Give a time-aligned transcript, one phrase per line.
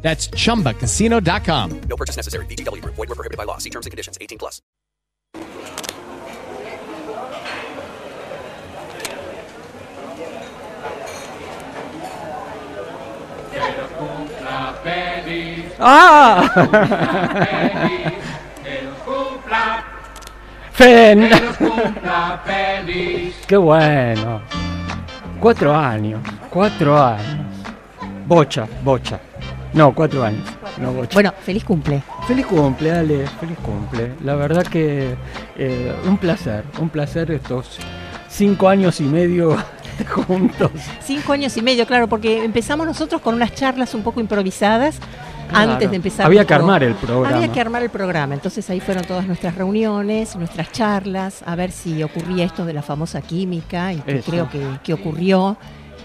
[0.00, 1.80] That's chumbacasino.com.
[1.82, 2.46] No purchase necessary.
[2.46, 2.94] VGW Group.
[2.94, 3.58] Void were prohibited by law.
[3.58, 4.16] See terms and conditions.
[4.20, 4.62] 18 plus.
[15.80, 16.48] ¡Ah!
[20.72, 21.30] ¡Fen!
[23.46, 24.42] ¡Qué bueno!
[25.40, 26.20] Cuatro años,
[26.50, 27.46] cuatro años.
[28.26, 29.20] Bocha, bocha.
[29.78, 30.42] No, cuatro años.
[30.78, 30.92] No.
[31.14, 32.02] Bueno, feliz cumple.
[32.26, 34.12] Feliz cumple, Ale, feliz cumple.
[34.24, 35.14] La verdad que
[35.56, 37.78] eh, un placer, un placer estos
[38.28, 39.56] cinco años y medio
[40.26, 40.72] juntos.
[41.00, 44.98] Cinco años y medio, claro, porque empezamos nosotros con unas charlas un poco improvisadas
[45.48, 45.72] Claro.
[45.72, 46.26] antes de empezar.
[46.26, 47.36] Había que armar el programa.
[47.36, 48.34] Había que armar el programa.
[48.34, 52.82] Entonces ahí fueron todas nuestras reuniones, nuestras charlas, a ver si ocurría esto de la
[52.82, 54.30] famosa química, y que Eso.
[54.30, 55.56] creo que, que ocurrió,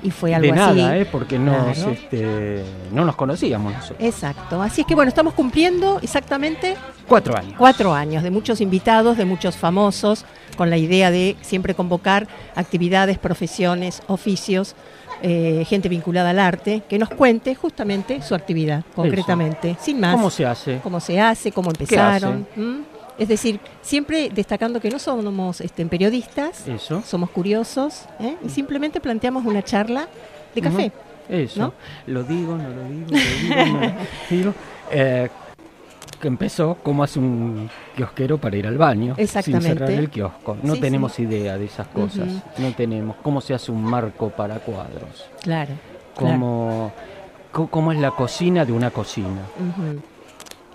[0.03, 0.79] y fue algo de así.
[0.81, 1.05] nada, ¿eh?
[1.05, 1.91] porque nos, Claro.
[1.91, 3.97] este, no nos conocíamos nosotros.
[4.01, 4.61] Exacto.
[4.61, 6.75] Así es que bueno, estamos cumpliendo exactamente
[7.07, 7.53] Cuatro años.
[7.57, 10.25] cuatro años de muchos invitados, de muchos famosos,
[10.57, 14.75] con la idea de siempre convocar actividades, profesiones, oficios,
[15.21, 20.15] eh, gente vinculada al arte, que nos cuente justamente su actividad, concretamente, sin más.
[20.15, 20.79] ¿Cómo se hace?
[20.83, 22.45] cómo se hace, cómo empezaron.
[22.57, 22.92] ¿m?
[23.17, 27.01] Es decir, siempre destacando que no somos este, periodistas, Eso.
[27.05, 28.35] somos curiosos ¿eh?
[28.43, 30.07] y simplemente planteamos una charla
[30.55, 30.91] de café.
[31.29, 31.59] Eso.
[31.59, 31.73] ¿no?
[32.07, 33.93] Lo digo, no lo digo, lo digo, no lo
[34.29, 34.53] digo.
[34.91, 35.29] Eh,
[36.19, 39.13] que empezó como hace un kiosquero para ir al baño.
[39.17, 39.67] Exactamente.
[39.67, 40.57] Sin cerrar el kiosco.
[40.63, 41.23] No Sí, tenemos sí.
[41.23, 42.27] idea de esas cosas.
[42.57, 43.17] No tenemos.
[43.21, 45.25] ¿Cómo se hace un marco para cuadros?
[45.41, 45.73] Claro.
[46.15, 46.93] ¿Cómo,
[47.51, 49.41] cómo es la cocina de una cocina?
[49.59, 50.01] Ujú.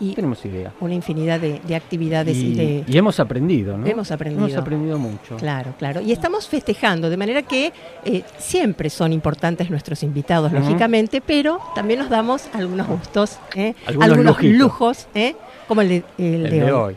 [0.00, 0.72] Y tenemos idea.
[0.81, 2.84] una infinidad de, de actividades y, Y, de...
[2.86, 3.86] y hemos aprendido, ¿no?
[3.86, 4.47] Hemos aprendido.
[4.47, 5.36] Hemos aprendido mucho.
[5.36, 6.00] Claro, claro.
[6.00, 7.72] Y estamos festejando, de manera que
[8.04, 13.75] eh, siempre son importantes nuestros invitados, lógicamente, pero también nos damos algunos gustos, ¿eh?
[13.86, 15.34] Algunos lujos, ¿eh?
[15.66, 16.97] como el de, el El de de hoy.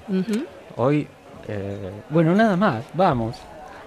[0.78, 1.08] hoy.
[2.10, 2.84] Bueno, nada más.
[2.94, 3.36] Vamos.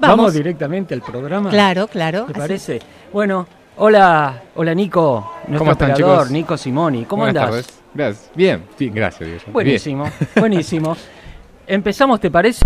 [0.01, 0.35] Vamos.
[0.35, 1.51] directamente al programa.
[1.51, 2.25] Claro, claro.
[2.25, 2.81] ¿Te parece?
[3.13, 3.47] Bueno,
[3.77, 6.31] hola, hola Nico, nuestro ¿Cómo están, operador, chicos?
[6.31, 7.05] Nico Simoni.
[7.05, 7.67] ¿Cómo Buenas andás?
[7.67, 7.83] tardes.
[7.95, 8.31] Gracias.
[8.35, 9.45] Bien, sí, gracias, Diego.
[9.53, 10.97] Buenísimo, buenísimo.
[11.67, 12.65] Empezamos, ¿te parece?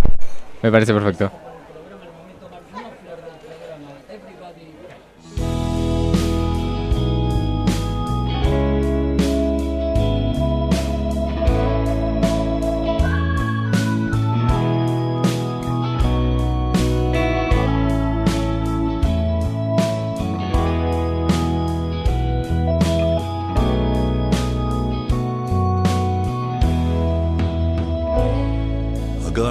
[0.62, 1.30] Me parece perfecto.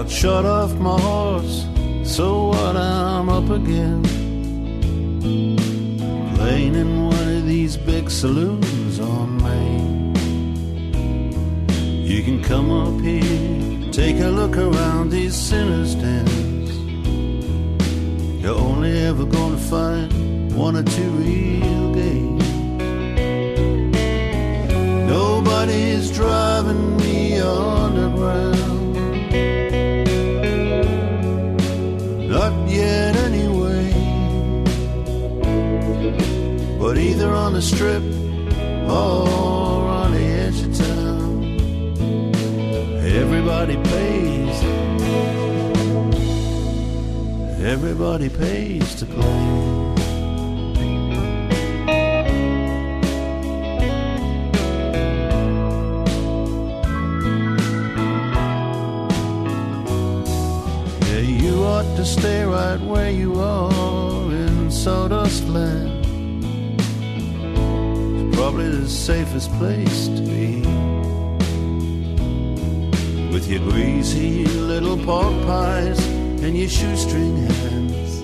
[0.08, 1.66] I got shot off my horse,
[2.04, 4.04] so what I'm up again.
[6.36, 10.16] Playing in one of these big saloons on Main.
[12.06, 16.72] You can come up here, take a look around these sinners' dens.
[18.42, 22.48] You're only ever gonna find one or two real gays.
[25.10, 28.57] Nobody's driving me underground.
[37.58, 38.04] The strip
[38.88, 41.44] or on the edge of town,
[43.04, 44.58] everybody pays.
[47.74, 49.40] Everybody pays to play.
[61.10, 65.87] Yeah, you ought to stay right where you are in sawdust land.
[68.88, 70.62] The safest place to be.
[73.34, 76.00] With your greasy little pork pies
[76.42, 78.24] and your shoestring hands.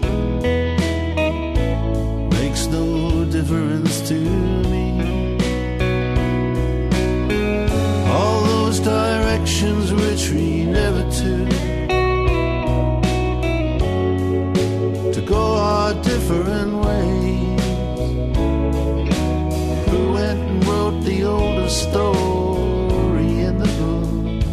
[2.39, 4.19] Makes no difference to
[4.71, 4.85] me.
[8.15, 10.52] All those directions retreat
[21.93, 24.43] story in the book?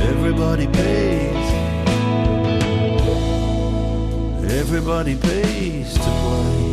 [0.00, 1.48] everybody pays.
[4.50, 6.69] Everybody pays to play.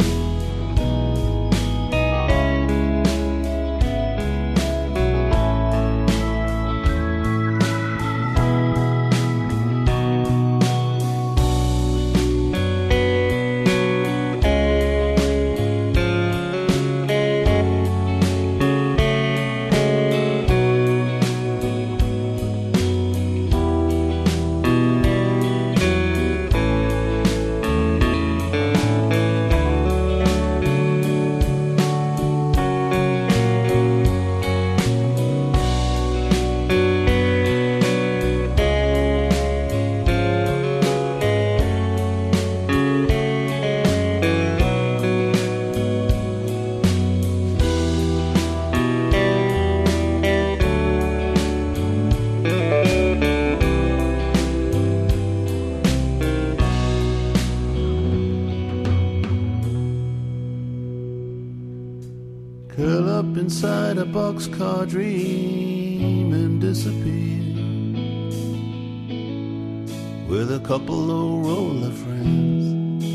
[64.47, 67.43] Boxcar dream and disappear
[70.27, 73.05] with a couple of roller friends.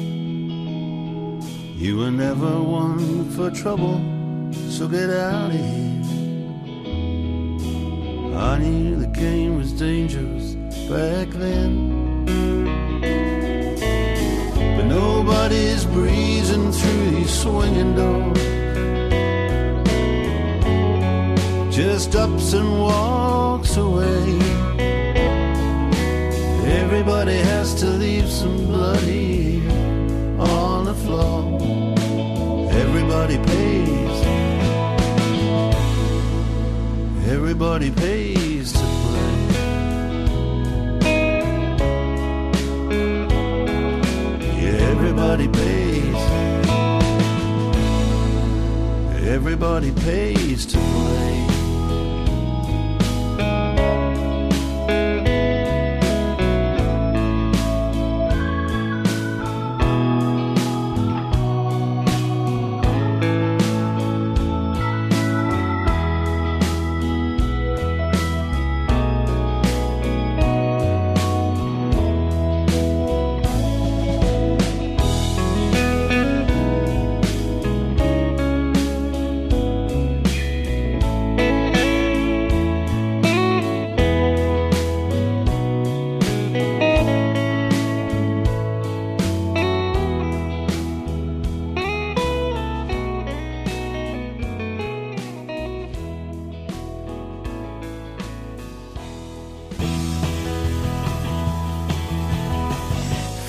[1.81, 4.01] You were never one for trouble,
[4.71, 6.03] so get out of here.
[8.37, 10.55] I knew the game was dangerous
[10.89, 12.25] back then.
[14.77, 18.52] But nobody's breezing through these swinging doors.
[21.73, 24.39] Just ups and walks away.
[26.67, 29.71] Everybody has to leave some blood here
[30.39, 31.59] on the floor.
[32.73, 34.21] Everybody pays.
[37.27, 39.33] Everybody pays to play.
[44.61, 46.23] Yeah, everybody pays.
[49.27, 51.32] Everybody pays to play.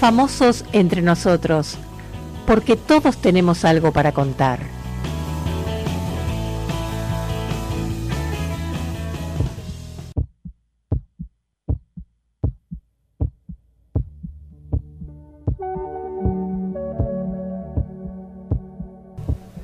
[0.04, 1.78] Famosos entre nosotros,
[2.46, 4.60] porque todos tenemos algo para contar.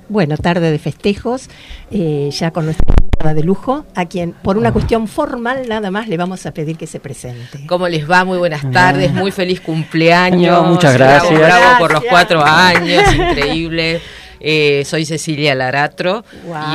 [0.07, 1.49] Bueno, tarde de festejos,
[1.91, 6.07] eh, ya con nuestra invitada de lujo, a quien por una cuestión formal nada más
[6.07, 7.65] le vamos a pedir que se presente.
[7.67, 8.23] ¿Cómo les va?
[8.23, 10.63] Muy buenas tardes, muy feliz cumpleaños.
[10.63, 11.39] No, muchas Bravo, gracias.
[11.39, 14.01] Bravo, por los cuatro años, increíble.
[14.39, 16.23] Eh, soy Cecilia Laratro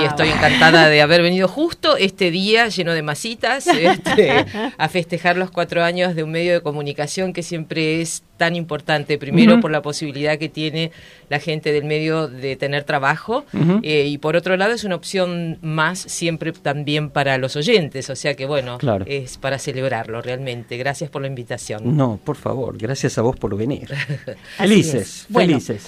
[0.01, 4.45] y estoy encantada de haber venido justo este día lleno de masitas este,
[4.79, 9.17] a festejar los cuatro años de un medio de comunicación que siempre es tan importante.
[9.17, 10.91] Primero por la posibilidad que tiene
[11.29, 13.45] la gente del medio de tener trabajo
[13.83, 18.11] eh, y por otro lado es una opción más siempre también para los oyentes.
[18.11, 19.05] O sea que bueno, Claro.
[19.09, 20.77] es para celebrarlo realmente.
[20.77, 21.97] Gracias por la invitación.
[21.97, 23.89] No, por favor, gracias a vos por venir.
[24.59, 25.27] Felices.
[25.29, 25.87] Bueno, felices.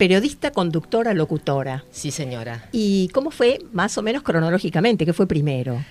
[0.00, 1.84] Periodista, conductora, locutora.
[1.90, 2.70] Sí, señora.
[2.72, 5.04] ¿Y cómo fue más o menos cronológicamente?
[5.04, 5.84] ¿Qué fue primero?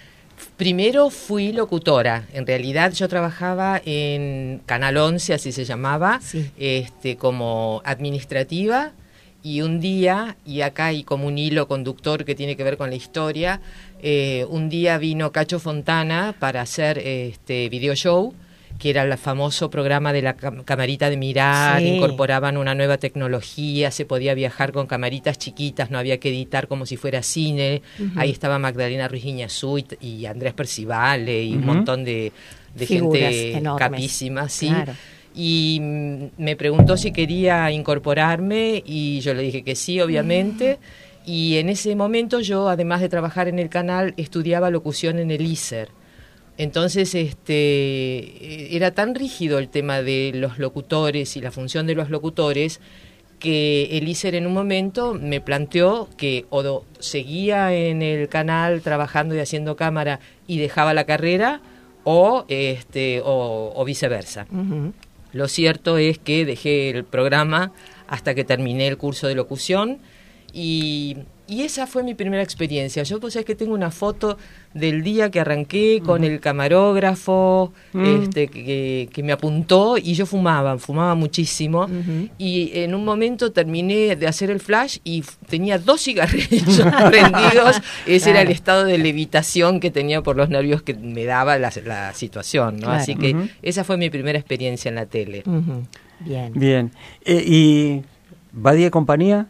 [0.58, 2.26] Primero fui locutora.
[2.34, 6.50] En realidad yo trabajaba en Canal 11, así se llamaba, Sí.
[6.58, 8.94] este, como administrativa.
[9.44, 12.90] Y un día, y acá hay como un hilo conductor que tiene que ver con
[12.90, 13.62] la historia,
[14.02, 18.34] eh, un día vino Cacho Fontana para hacer este video show,
[18.80, 21.88] que era el famoso programa de la cam- camarita de mirar, Sí.
[21.90, 26.86] incorporaban una nueva tecnología, se podía viajar con camaritas chiquitas, no había que editar como
[26.86, 27.82] si fuera cine.
[28.16, 32.32] Ahí estaba Magdalena Ruiz Guiñazú y, y Andrés Percivale y un montón de,
[32.74, 33.90] de gente enormes.
[33.90, 34.70] capísima, sí.
[34.70, 34.94] Claro.
[35.36, 40.80] Y mm, me preguntó si quería incorporarme y yo le dije que sí, obviamente.
[41.26, 45.42] Y en ese momento yo, además de trabajar en el canal, estudiaba locución en el
[45.42, 45.90] ISER.
[46.60, 51.96] Entonces, este, eh, era tan rígido el tema de los locutores y la función de
[51.96, 52.82] los locutores
[53.40, 59.40] que Elícer en un momento me planteó que o seguía en el canal trabajando y
[59.40, 61.62] haciendo cámara y dejaba la carrera
[62.04, 64.46] o, este, o, o viceversa.
[65.32, 67.72] Lo cierto es que dejé el programa
[68.10, 70.00] hasta que terminé el curso de locución
[70.52, 71.16] y,
[71.50, 73.04] y esa fue mi primera experiencia.
[73.04, 74.38] Yo pues es que tengo una foto
[74.74, 80.78] del día que arranqué con el camarógrafo este, que, que me apuntó y yo fumaba,
[80.78, 81.88] fumaba muchísimo
[82.38, 87.82] y en un momento terminé de hacer el flash y tenía dos cigarrillos prendidos.
[88.06, 91.72] Ese era el estado de levitación que tenía por los nervios que me daba la,
[91.86, 92.76] la situación.
[92.76, 92.88] ¿no?
[92.88, 93.02] Claro.
[93.02, 95.44] Así que esa fue mi primera experiencia en la tele.
[96.20, 96.52] Bien.
[96.54, 96.92] Bien.
[97.26, 98.02] Eh, ¿Y
[98.52, 99.48] Badía y compañía?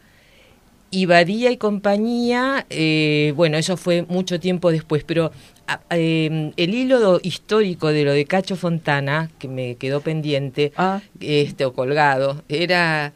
[0.91, 5.31] Y Badía y compañía, eh, bueno, eso fue mucho tiempo después, pero
[5.67, 11.01] a- eh, el hilo histórico de lo de Cacho Fontana, que me quedó pendiente, Ah.
[11.19, 13.13] este, o colgado, era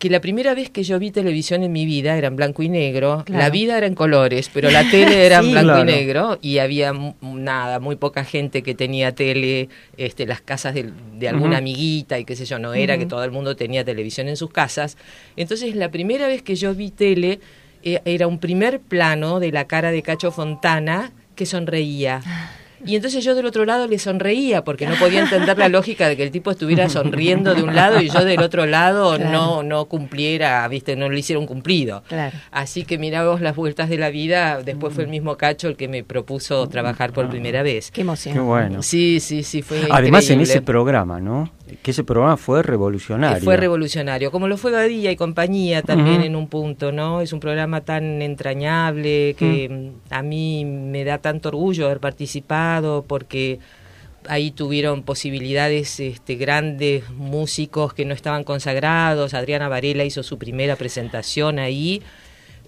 [0.00, 2.68] que la primera vez que yo vi televisión en mi vida era en blanco y
[2.68, 3.38] negro, Claro.
[3.44, 5.46] la vida era en colores, pero la tele era Sí.
[5.46, 5.82] en blanco Claro.
[5.82, 10.90] y negro y había nada, muy poca gente que tenía tele, este, las casas de,
[11.18, 14.28] de alguna amiguita y qué sé yo, no era que todo el mundo tenía televisión
[14.28, 14.96] en sus casas.
[15.36, 17.38] Entonces la primera vez que yo vi tele
[17.82, 22.22] eh, era un primer plano de la cara de Cacho Fontana que sonreía.
[22.84, 26.16] Y entonces yo del otro lado le sonreía porque no podía entender la lógica de
[26.16, 29.30] que el tipo estuviera sonriendo de un lado y yo del otro lado Claro.
[29.30, 32.02] no no cumpliera, viste, no le hicieron cumplido.
[32.08, 32.36] Claro.
[32.50, 35.76] Así que mirá vos las vueltas de la vida, después fue el mismo Cacho el
[35.76, 37.90] que me propuso trabajar por primera vez.
[37.90, 38.34] Qué emoción.
[38.34, 38.82] Qué bueno.
[38.82, 41.50] Sí, sí, sí, fue Además en ese programa, ¿no?
[41.82, 43.42] Que ese programa fue revolucionario.
[43.42, 47.20] Fue revolucionario, como lo fue Badía y compañía también en un punto, ¿no?
[47.20, 53.04] Es un programa tan entrañable que mm, a mí me da tanto orgullo haber participado
[53.06, 53.58] porque
[54.28, 59.34] ahí tuvieron posibilidades este, grandes músicos que no estaban consagrados.
[59.34, 62.02] Adriana Varela hizo su primera presentación ahí.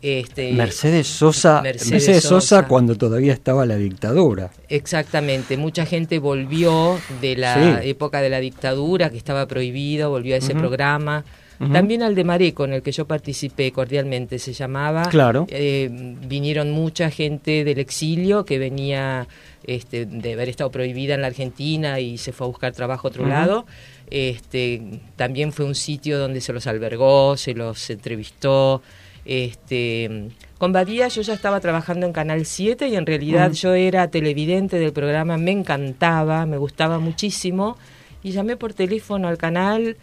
[0.03, 2.69] Este, Mercedes Sosa, Mercedes Mercedes, Sosa, Sosa.
[2.69, 4.51] cuando todavía estaba la dictadura.
[4.69, 7.89] Exactamente, mucha gente volvió de la Sí.
[7.89, 11.25] época de la dictadura, que estaba prohibido, volvió a ese programa.
[11.73, 15.05] También al de Mareco, en el que yo participé cordialmente, se llamaba.
[15.05, 15.47] Claro.
[15.49, 19.29] Eh, vinieron mucha gente del exilio que venía
[19.65, 23.11] este, de haber estado prohibida en la Argentina y se fue a buscar trabajo a
[23.11, 23.65] otro lado.
[24.11, 24.83] Este,
[25.15, 28.83] también fue un sitio donde se los albergó, se los entrevistó.
[29.25, 33.55] Este, con Badía yo ya estaba trabajando en Canal 7 y en realidad Mm.
[33.55, 37.77] yo era televidente del programa, me encantaba, me gustaba muchísimo.
[38.23, 39.97] Y llamé por teléfono al canal,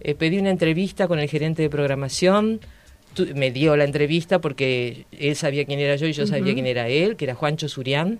[0.00, 2.60] eh, pedí una entrevista con el gerente de programación,
[3.14, 6.66] tu- me dio la entrevista porque él sabía quién era yo y yo sabía quién
[6.66, 8.18] era él, que era Juancho Surián,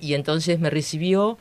[0.00, 1.38] y entonces me recibió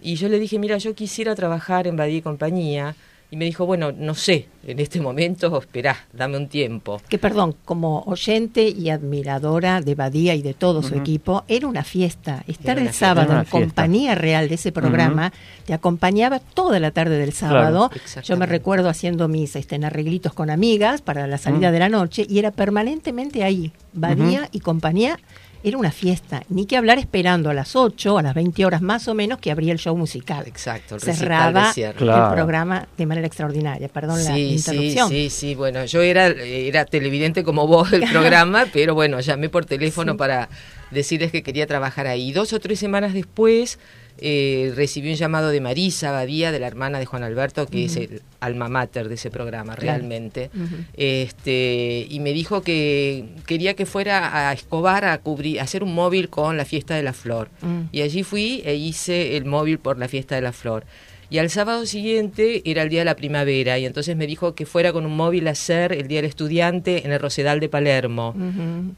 [0.00, 2.94] y yo le dije, mira, yo quisiera trabajar en Badía y compañía,
[3.30, 7.00] y me dijo, bueno, no sé, en este momento, esperá, dame un tiempo.
[7.08, 11.82] Que perdón, como oyente y admiradora de Badía y de todo su equipo, era una
[11.82, 12.44] fiesta.
[12.46, 13.06] Estar el una fiesta.
[13.06, 15.32] sábado en compañía real de ese programa
[15.64, 17.90] te acompañaba toda la tarde del sábado.
[18.22, 22.26] Yo me recuerdo haciendo mis este, arreglitos con amigas para la salida de la noche
[22.28, 23.72] y era permanentemente ahí.
[23.96, 25.18] Badía y compañía
[25.64, 26.42] era una fiesta.
[26.48, 29.50] Ni que hablar esperando a las 8, a las 20 horas más o menos, que
[29.50, 30.44] abría el show musical.
[30.46, 31.92] Exacto, el recital Cerraba de.
[31.94, 32.28] Claro.
[32.28, 33.88] el programa de manera extraordinaria.
[33.88, 35.08] Perdón la Sí, sí, interrupción.
[35.08, 39.64] sí, sí, bueno, yo era, era televidente como vos del programa, pero bueno, llamé por
[39.64, 40.48] teléfono para
[40.92, 42.30] decirles que quería trabajar ahí.
[42.32, 43.80] Dos o tres semanas después
[44.18, 47.96] eh, recibí un llamado de Marisa Badía, de la hermana de Juan Alberto, que es
[47.96, 50.50] el alma mater de ese programa, realmente.
[50.94, 55.94] Este, y me dijo que quería que fuera a Escobar a cubrir, a hacer un
[55.94, 57.48] móvil con la fiesta de la flor.
[57.60, 57.88] Mm.
[57.92, 60.84] Y allí fui e hice el móvil por la fiesta de la flor.
[61.28, 64.64] Y al sábado siguiente era el día de la primavera y entonces me dijo que
[64.64, 68.34] fuera con un móvil a hacer el día del estudiante en el Rosedal de Palermo.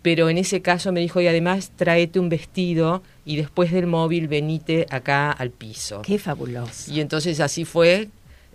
[0.03, 4.29] Pero en ese caso me dijo y además tráete un vestido y después del móvil
[4.29, 6.03] venite acá al piso.
[6.03, 6.93] Qué fabuloso.
[6.93, 8.09] Y entonces así fue,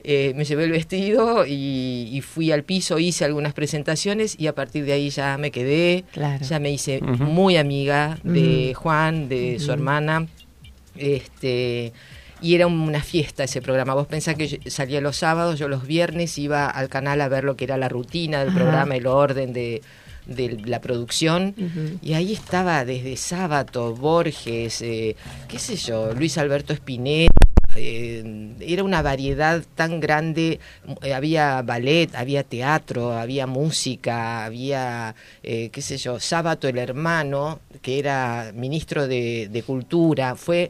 [0.04, 4.54] eh, me llevé el vestido y, y fui al piso, hice algunas presentaciones y a
[4.54, 6.46] partir de ahí ya me quedé, Claro.
[6.46, 8.74] ya me hice muy amiga de.
[8.76, 10.28] Juan, de su hermana,
[10.96, 11.94] este
[12.44, 13.94] y era una fiesta ese programa.
[13.96, 17.44] Vos pensás que yo salía los sábados, yo los viernes iba al canal a ver
[17.46, 18.58] lo que era la rutina del Ajá.
[18.60, 19.82] programa, el orden de,
[20.28, 21.56] de la producción.
[22.02, 25.16] Y ahí estaba desde Sábato, Borges, eh,
[25.48, 27.34] qué sé yo, Luis Alberto Spinetta.
[27.76, 30.60] eh, era una variedad tan grande,
[31.02, 37.60] eh, había ballet, había teatro, había música, había, eh, qué sé yo, Sábato el hermano,
[37.82, 40.70] que era ministro de, de Cultura, fue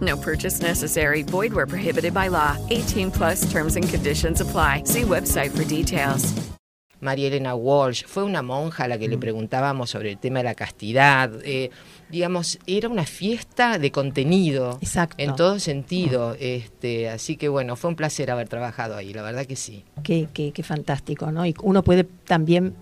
[0.00, 1.22] No purchase necessary.
[1.22, 2.56] Void where prohibited by law.
[2.70, 4.82] 18 plus terms and conditions apply.
[4.84, 6.34] See website for details.
[6.98, 10.44] María Elena Walsh, fue una monja a la que le preguntábamos sobre el tema de
[10.44, 11.30] la castidad.
[11.44, 11.70] eh,
[12.08, 14.78] digamos, era una fiesta de contenido.
[14.80, 15.16] Exacto.
[15.18, 16.34] En todo sentido.
[16.40, 19.84] Este, así que bueno, fue un placer haber trabajado ahí, la verdad que sí.
[20.02, 21.44] Qué, qué- qué fantástico, ¿no?
[21.44, 22.74] Y uno puede también,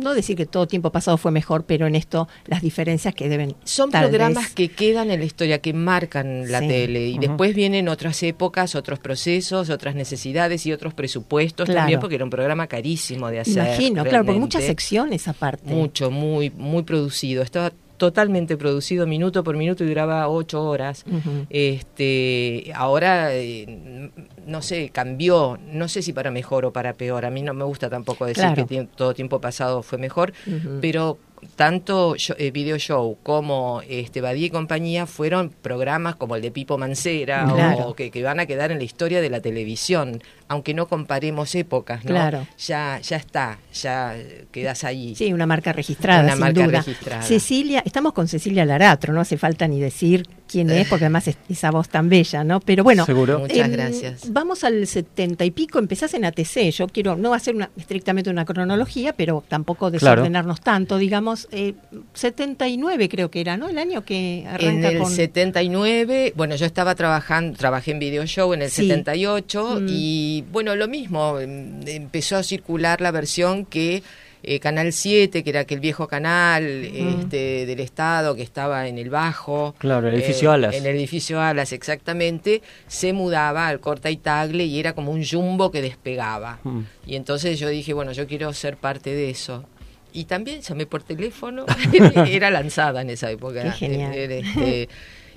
[0.00, 3.54] no decir que todo tiempo pasado fue mejor, pero en esto las diferencias que deben
[3.64, 6.68] Son tal programas vez- que quedan en la historia, que marcan la Sí.
[6.68, 7.06] tele.
[7.08, 11.80] Y después vienen otras épocas, otros procesos, otras necesidades y otros presupuestos Claro.
[11.80, 13.64] también, porque era un programa carísimo de hacer.
[13.66, 15.70] Imagino, claro, porque muchas secciones aparte.
[15.72, 17.42] Mucho, muy, muy producido.
[17.42, 21.04] Estaba totalmente producido minuto por minuto y duraba ocho horas.
[21.50, 24.10] Este, ahora, eh,
[24.46, 27.26] no sé, cambió, no sé si para mejor o para peor.
[27.26, 28.66] A mí no me gusta tampoco decir Claro.
[28.66, 30.32] que todo tiempo pasado fue mejor,
[30.80, 31.18] pero
[31.56, 36.50] tanto yo- eh, Video Show como este, Badía y compañía fueron programas como el de
[36.50, 37.88] Pipo Mancera Claro.
[37.88, 41.54] o que, que van a quedar en la historia de la televisión, aunque no comparemos
[41.54, 42.10] épocas, ¿no?
[42.10, 42.46] Claro.
[42.58, 44.16] Ya, ya está, ya
[44.50, 45.14] quedas ahí.
[45.14, 46.78] Sí, una marca registrada, Una sin marca duda.
[46.78, 47.22] registrada.
[47.22, 51.36] Cecilia, estamos con Cecilia Laratro, no hace falta ni decir quién es, porque además es
[51.48, 52.58] esa voz tan bella, ¿no?
[52.60, 53.38] Pero bueno, Seguro.
[53.38, 54.32] Muchas em, gracias.
[54.32, 56.70] Vamos al setenta y pico, empezás en ATC.
[56.72, 60.22] Yo quiero no hacer una, estrictamente una cronología, pero tampoco Claro.
[60.22, 61.29] desordenarnos tanto, digamos.
[61.52, 61.74] Eh,
[62.14, 63.68] 79 creo que era, ¿no?
[63.68, 65.10] El año que En arranca el con...
[65.10, 68.86] 79, bueno, yo estaba trabajando, trabajé en Video Show en el Sí.
[68.88, 69.86] 78 Mm.
[69.88, 74.02] y bueno, lo mismo, em, empezó a circular la versión que
[74.42, 79.10] eh, Canal 7, que era aquel viejo canal este, del Estado que estaba en el
[79.10, 79.74] Bajo.
[79.76, 80.74] Claro, el edificio Alas.
[80.74, 85.22] En el edificio Alas, exactamente, se mudaba al Corta y Tagle y era como un
[85.26, 86.58] jumbo que despegaba.
[86.64, 86.80] Mm.
[87.06, 89.66] Y entonces yo dije, bueno, yo quiero ser parte de eso.
[90.12, 91.66] Y también llamé por teléfono,
[92.26, 93.62] era lanzada en esa época.
[93.62, 94.14] Qué genial.
[94.14, 94.88] Eh, eh, este,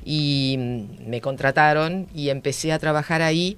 [0.06, 3.58] y mm, me contrataron y empecé a trabajar ahí.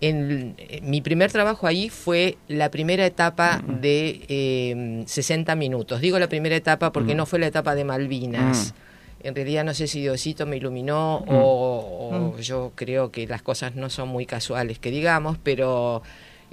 [0.00, 6.00] En, eh, mi primer trabajo ahí fue la primera etapa de eh, 60 minutos.
[6.00, 8.74] Digo la primera etapa porque no fue la etapa de Malvinas.
[9.22, 13.74] En realidad no sé si Diosito me iluminó o, o yo creo que las cosas
[13.74, 16.02] no son muy casuales, que digamos, pero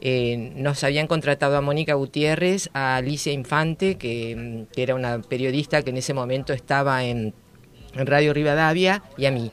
[0.01, 5.81] eh, nos habían contratado a Mónica Gutiérrez, a Alicia Infante, que, que era una periodista
[5.83, 7.33] que en ese momento estaba en,
[7.93, 9.51] en Radio Rivadavia, y a mí.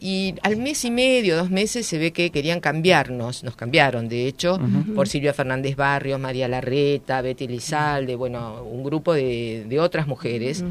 [0.00, 4.26] Y al mes y medio, dos meses, se ve que querían cambiarnos, nos cambiaron, de
[4.28, 4.56] hecho,
[4.94, 10.62] por Silvia Fernández Barrios, María Larreta, Betty Lizalde, bueno, un grupo de, de otras mujeres.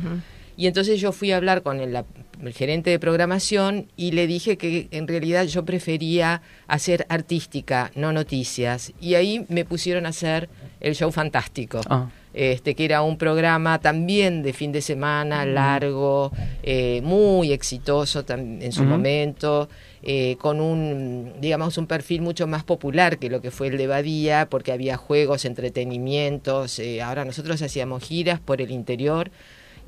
[0.56, 2.06] Y entonces yo fui a hablar con la-
[2.54, 8.94] gerente de programación y le dije que en realidad yo prefería hacer artística, no noticias.
[9.02, 11.82] Y ahí me pusieron a hacer el show fantástico.
[11.90, 12.10] Ah.
[12.34, 18.72] Este, que era un programa también de fin de semana, largo, eh, muy exitoso en
[18.72, 19.70] su momento,
[20.04, 23.88] eh, con un, digamos, un perfil mucho más popular que lo que fue el de
[23.88, 26.78] Badía, porque había juegos, entretenimientos.
[26.78, 29.32] eh, ahora nosotros hacíamos giras por el interior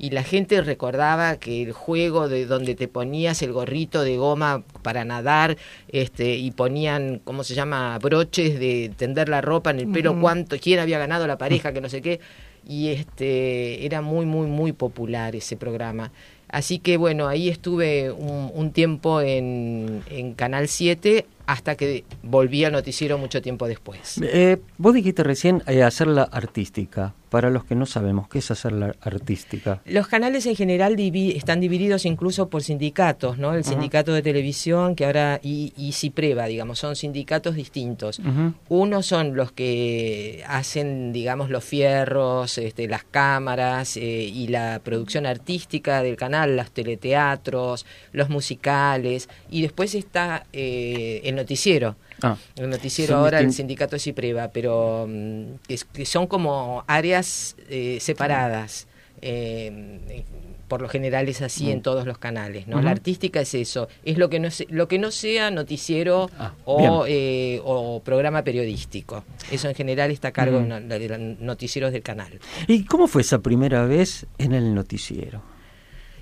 [0.00, 4.64] y la gente recordaba que el juego de donde te ponías el gorrito de goma
[4.80, 5.58] para nadar
[5.88, 10.56] este y ponían cómo se llama broches de tender la ropa en el pelo cuánto
[10.58, 12.18] quién había ganado la pareja que no sé qué.
[12.66, 16.12] Y este era muy muy muy popular ese programa.
[16.48, 22.64] Así que bueno ahí estuve un, un tiempo en, en Canal 7 hasta que volví
[22.64, 24.18] al noticiero mucho tiempo después.
[24.22, 27.12] Eh, vos dijiste recién eh, hacerla artística.
[27.30, 29.80] Para los que no sabemos, ¿qué es hacerla artística?
[29.84, 33.54] Los canales en general divi- están divididos incluso por sindicatos, ¿no?
[33.54, 38.18] El sindicato de televisión que ahora y, y Cipreva, digamos, son sindicatos distintos.
[38.18, 38.54] Ujú.
[38.68, 45.24] Unos son los que hacen, digamos, los fierros, este, las cámaras eh, y la producción
[45.24, 51.94] artística del canal, los teleteatros, los musicales, y después está eh, el noticiero.
[52.22, 56.84] Ah, el noticiero ahora el distin- sindicato Cipreva, pero mm, que, es- que son como
[56.86, 58.86] áreas eh, separadas.
[59.22, 60.24] eh,
[60.68, 61.70] por lo general es así Mm.
[61.70, 62.80] en todos los canales, ¿no?
[62.80, 66.52] La artística es eso, es lo que no se- lo que no sea noticiero Ah,
[66.64, 69.24] o, eh, o programa periodístico.
[69.50, 70.88] Eso en general está a cargo Mm.
[70.88, 72.38] de de los noticieros del canal.
[72.68, 75.42] ¿Y cómo fue esa primera vez en el noticiero?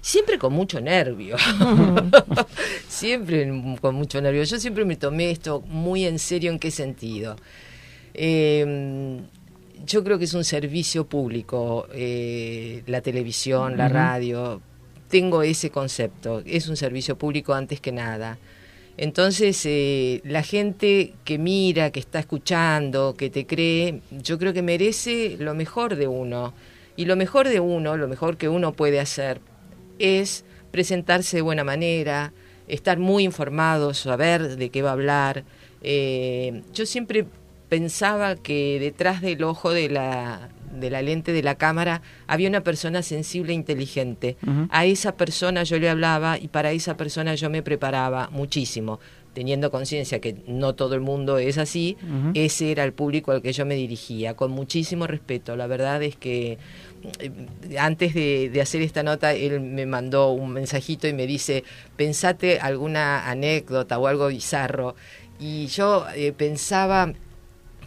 [0.08, 1.36] Siempre con mucho nervio.
[2.88, 3.46] siempre
[3.78, 4.42] con mucho nervio.
[4.44, 6.50] Yo siempre me tomé esto muy en serio.
[6.50, 7.36] ¿En qué sentido?
[8.14, 9.20] Eh,
[9.84, 14.62] yo creo que es un servicio público, eh, la televisión, la radio.
[15.10, 16.42] Tengo ese concepto.
[16.46, 18.38] Es un servicio público antes que nada.
[18.96, 24.62] Entonces, eh, la gente que mira, que está escuchando, que te cree, yo creo que
[24.62, 26.54] merece lo mejor de uno.
[26.96, 29.42] Y lo mejor de uno, lo mejor que uno puede hacer,
[29.98, 32.32] es presentarse de buena manera,
[32.66, 35.44] estar muy informado, saber de qué va a hablar.
[35.82, 37.26] Eh, yo siempre
[37.68, 42.62] pensaba que detrás del ojo de la, de la lente de la cámara había una
[42.62, 44.36] persona sensible e inteligente.
[44.70, 49.00] A esa persona yo le hablaba y para esa persona yo me preparaba muchísimo.
[49.38, 51.96] Teniendo conciencia que no todo el mundo es así,
[52.34, 55.54] ese era el público al que yo me dirigía, con muchísimo respeto.
[55.54, 56.58] La verdad es que
[57.20, 61.62] eh, antes de, de hacer esta nota, él me mandó un mensajito y me dice,
[61.94, 64.96] pensate alguna anécdota o algo bizarro.
[65.38, 67.12] Y yo eh, pensaba,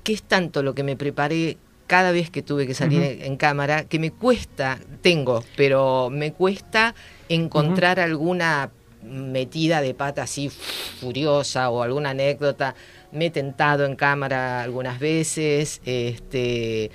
[0.05, 3.83] ¿qué es tanto lo que me preparé cada vez que tuve que salir en cámara?
[3.83, 6.95] Que me cuesta, tengo, pero me cuesta
[7.27, 8.71] encontrar alguna
[9.03, 12.75] metida de pata así furiosa o alguna anécdota.
[13.11, 16.91] Me he tentado en cámara algunas veces, este,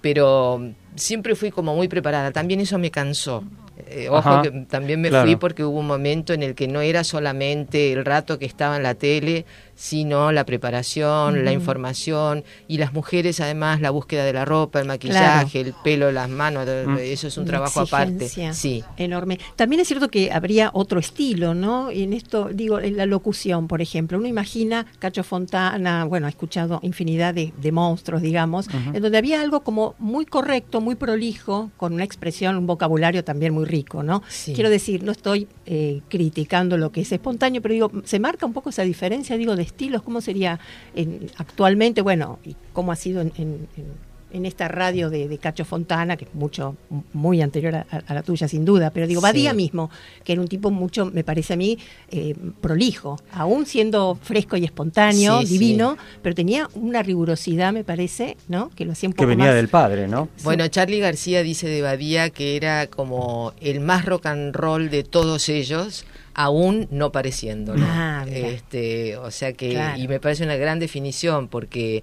[0.00, 2.30] pero siempre fui como muy preparada.
[2.30, 3.44] También eso me cansó.
[3.88, 5.26] Eh, ojo Ajá, que también me claro.
[5.26, 8.76] fui porque hubo un momento en el que no era solamente el rato que estaba
[8.76, 9.46] en la tele,
[9.80, 14.86] sino la preparación, la información y las mujeres además la búsqueda de la ropa, el
[14.86, 16.98] maquillaje, el pelo, las manos, Mm.
[16.98, 18.28] eso es un Una trabajo aparte.
[18.52, 18.84] Sí.
[18.98, 19.38] Enorme.
[19.56, 21.90] También es cierto que habría otro estilo, ¿no?
[21.90, 24.18] En esto, digo, en la locución, por ejemplo.
[24.18, 29.40] Uno imagina Cacho Fontana, bueno, ha escuchado infinidad de, de monstruos, digamos, en donde había
[29.40, 34.22] algo como muy correcto, muy prolijo, con una expresión, un vocabulario también muy rico, ¿no?
[34.28, 34.52] Sí.
[34.52, 38.52] Quiero decir, no estoy eh, criticando lo que es espontáneo, pero digo, se marca un
[38.52, 40.58] poco esa diferencia, digo, de estilos, ¿cómo sería
[40.94, 45.38] en- actualmente, bueno, y cómo ha sido en, en- en- en esta radio de, de
[45.38, 46.76] Cacho Fontana, que es mucho,
[47.12, 49.24] muy anterior a, a la tuya, sin duda, pero digo, Sí.
[49.26, 49.90] Badía mismo,
[50.22, 51.78] que era un tipo mucho, me parece a mí,
[52.12, 55.52] eh, prolijo, aún siendo fresco y espontáneo, Sí, sí.
[55.58, 58.70] divino, pero tenía una rigurosidad, me parece, ¿no?
[58.76, 60.28] Que lo hacía un Que venía más- del padre, ¿no?
[60.44, 65.02] Bueno, Charlie García dice de Badía que era como el más rock and roll de
[65.02, 66.04] todos ellos,
[66.34, 67.84] aún no pareciéndolo.
[67.86, 70.00] Ah, este, o sea que, Claro.
[70.00, 72.02] y me parece una gran definición porque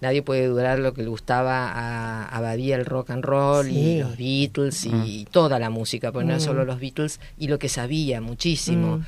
[0.00, 3.72] nadie puede dudar lo que le gustaba a, a Badía el rock and roll Sí.
[3.78, 6.40] y los Beatles y toda la música, porque no Mm.
[6.40, 8.98] solo los Beatles, y lo que sabía muchísimo.
[8.98, 9.04] Mm.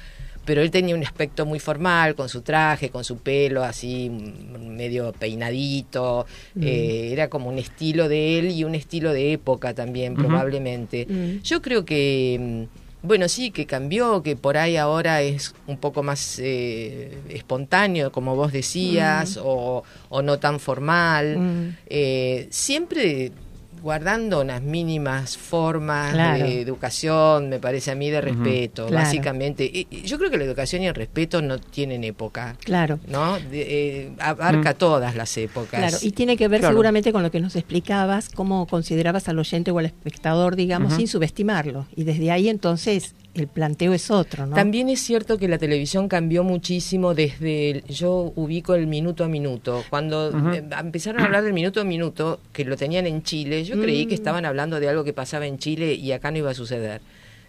[0.46, 4.08] Pero él tenía un aspecto muy formal, con su traje, con su pelo así
[4.58, 6.24] medio peinadito.
[6.54, 6.62] Mm.
[6.62, 11.06] eh, era como un estilo de él y un estilo de época también, probablemente.
[11.08, 11.42] Mm.
[11.42, 12.38] Yo creo que,
[12.70, 18.10] mm, bueno, sí, que cambió, que por ahí ahora es un poco más eh, espontáneo,
[18.12, 19.40] como vos decías, Mm.
[19.44, 21.38] o, o no tan formal.
[21.38, 21.76] Mm.
[21.86, 23.32] Eh, siempre
[23.86, 26.42] guardando unas mínimas formas Claro.
[26.44, 29.04] de educación, me parece a mí, de respeto, Claro.
[29.04, 29.64] básicamente.
[29.64, 32.98] Y- y Yo creo que la educación y el respeto no tienen época, Claro.
[33.06, 33.38] ¿no?
[33.38, 33.62] De-
[34.06, 34.76] eh, abarca Mm.
[34.76, 35.78] todas las épocas.
[35.78, 36.72] Claro, y tiene que ver Claro.
[36.74, 41.06] seguramente con lo que nos explicabas, cómo considerabas al oyente o al espectador, digamos, sin
[41.06, 41.86] subestimarlo.
[41.94, 44.54] Y desde ahí entonces el planteo es otro, ¿no?
[44.56, 49.28] También es cierto que la televisión cambió muchísimo desde, el- yo ubico el minuto a
[49.28, 49.84] minuto.
[49.90, 53.80] Cuando eh, empezaron a hablar del minuto a minuto, que lo tenían en Chile, yo
[53.80, 54.08] creí Mm.
[54.08, 57.00] que estaban hablando de algo que pasaba en Chile y acá no iba a suceder.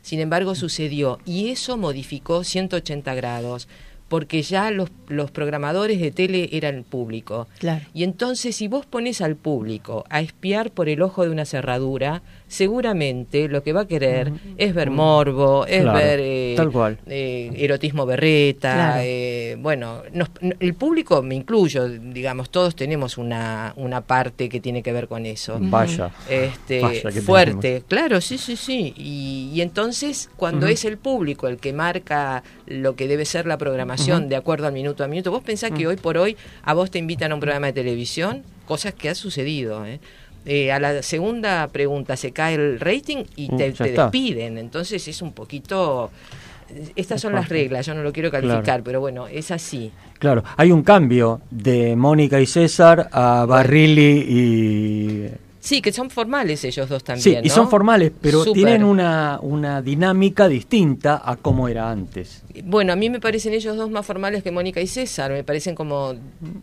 [0.01, 3.67] Sin embargo, sucedió y eso modificó 180 grados,
[4.07, 7.47] porque ya los, los programadores de tele eran público.
[7.59, 7.85] Claro.
[7.93, 12.21] Y entonces, si vos pones al público a espiar por el ojo de una cerradura,
[12.47, 16.97] seguramente lo que va a querer es ver morbo, es Claro, ver eh, tal cual.
[17.07, 18.73] eh, erotismo berreta.
[18.73, 19.01] Claro.
[19.03, 20.29] eh, bueno, nos-
[20.59, 25.25] el público, me incluyo, digamos, todos tenemos una, una parte que tiene que ver con
[25.25, 25.57] eso.
[25.61, 26.11] Vaya.
[26.29, 28.93] Este, Vaya fuerte, claro, sí, sí, sí.
[28.97, 33.57] Y, y entonces, cuando es el público el que marca lo que debe ser la
[33.57, 36.91] programación de acuerdo al minuto a minuto, vos pensás que hoy por hoy a vos
[36.91, 39.99] te invitan a un programa de televisión, cosas que ha sucedido, ¿eh?
[40.49, 45.05] Eh, a la segunda pregunta se cae el rating y Mm, te, te despiden, entonces
[45.07, 46.09] es un poquito
[46.95, 48.83] Estas Es son las reglas, yo no lo quiero calificar, Claro.
[48.83, 49.91] pero bueno, es así.
[50.19, 55.29] Claro, hay un cambio de Mónica y César a Barrilli y...
[55.67, 57.41] Sí, que son formales ellos dos Sí, también.
[57.45, 57.53] y ¿no?
[57.53, 62.41] son formales, pero tienen una, una dinámica distinta a como era antes.
[62.63, 65.75] Bueno, a mí me parecen ellos dos más formales que Mónica y César, me parecen
[65.75, 66.13] como,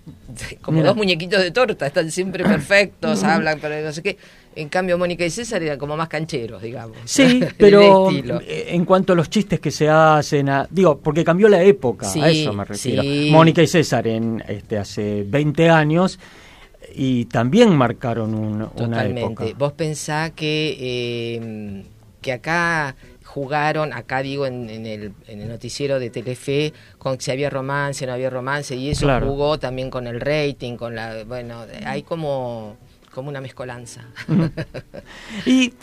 [0.62, 0.88] como Mira.
[0.88, 4.17] dos muñequitos de torta, están siempre perfectos, hablan, pero no sé qué.
[4.57, 6.97] En cambio, Mónica y César eran como más cancheros, digamos.
[7.05, 11.62] Sí, pero en cuanto a los chistes que se hacen, a- digo, porque cambió la
[11.62, 13.03] época, Sí, a eso me refiero.
[13.03, 13.29] sí.
[13.31, 16.19] Mónica y César en este hace 20 años
[16.96, 19.20] y también marcaron un- una Totalmente.
[19.44, 19.59] época.
[19.59, 21.85] Vos pensás que, eh,
[22.20, 27.30] que acá jugaron, acá digo en, en el, en el noticiero de Telefe, con si
[27.30, 29.26] había romance, no había romance, y eso Claro.
[29.26, 32.76] jugó también con el rating, con la, bueno, hay como,
[33.12, 34.04] como una mezcolanza.
[35.46, 35.74] Y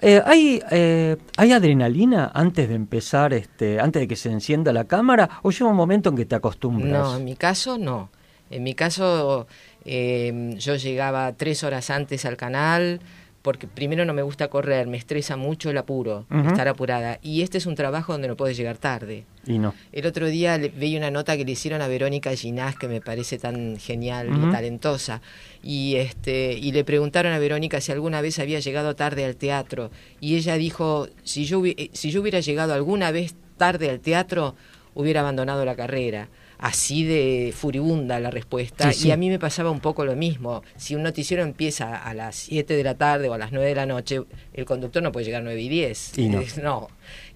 [0.00, 4.84] eh, hay eh, hay adrenalina antes de empezar, este, antes de que se encienda la
[4.84, 6.90] cámara, o llega un momento en que te acostumbras.
[6.92, 8.10] No, en mi caso no.
[8.50, 9.46] En mi caso
[9.84, 13.00] eh, yo llegaba tres horas antes al canal
[13.42, 17.18] porque primero no me gusta correr, me estresa mucho el apuro, estar apurada.
[17.22, 19.24] Y este es un trabajo donde no puedes llegar tarde.
[19.44, 19.74] Y no.
[19.90, 23.00] El otro día le- veía una nota que le hicieron a Verónica Ginás que me
[23.00, 25.22] parece tan genial y talentosa.
[25.60, 29.90] Y este y le preguntaron a Verónica si alguna vez había llegado tarde al teatro
[30.20, 34.54] y ella dijo, si yo eh, si yo hubiera llegado alguna vez tarde al teatro,
[34.94, 36.28] hubiera abandonado la carrera.
[36.62, 38.92] Así de furibunda la respuesta.
[38.92, 39.08] Sí, sí.
[39.08, 40.62] Y a mí me pasaba un poco lo mismo.
[40.76, 43.74] Si un noticiero empieza a las 7 de la tarde o a las 9 de
[43.74, 44.22] la noche,
[44.54, 46.18] el conductor no puede llegar a 9 y 10.
[46.18, 46.42] Y no.
[46.62, 46.88] No.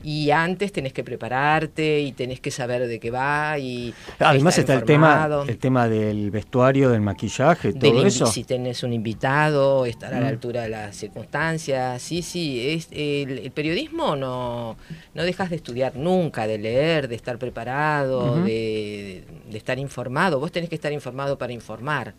[0.04, 4.74] Y antes tenés que prepararte y tenés que saber de qué va y Además está
[4.74, 8.26] el tema, el tema del vestuario, del maquillaje, Del todo invi- eso.
[8.26, 10.28] Si tenés un invitado, estar a la Mm.
[10.28, 12.00] altura de las circunstancias.
[12.02, 14.76] Sí, sí, es, el, el periodismo no,
[15.14, 20.38] no dejas de estudiar nunca, de leer, de estar preparado, de, de estar informado.
[20.38, 22.14] Vos tenés que estar informado para informar.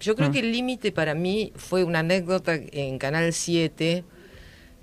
[0.00, 0.32] Yo creo Mm.
[0.32, 4.04] que el límite para mí fue una anécdota en Canal 7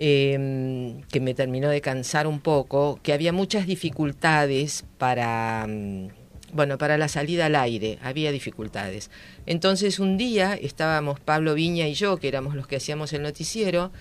[0.03, 6.07] eh, que me terminó de cansar un poco, que había muchas dificultades para, mm,
[6.53, 9.11] bueno, para la salida al aire, había dificultades.
[9.45, 13.91] Entonces un día estábamos Pablo Viña y yo, que éramos los que hacíamos el noticiero,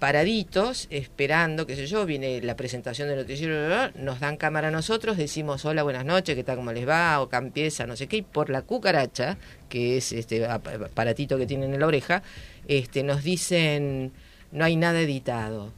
[0.00, 5.16] paraditos, esperando, qué sé yo, viene la presentación del noticiero, nos dan cámara a nosotros,
[5.16, 8.16] decimos hola, buenas noches, qué tal, cómo les va, o acá empieza, no sé qué,
[8.18, 9.38] y por la cucaracha,
[9.68, 12.24] que es este ap- aparatito que tienen en la oreja,
[12.66, 14.12] este, nos dicen,
[14.54, 15.70] no hay nada editado,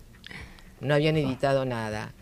[0.80, 2.12] no habían editado nada.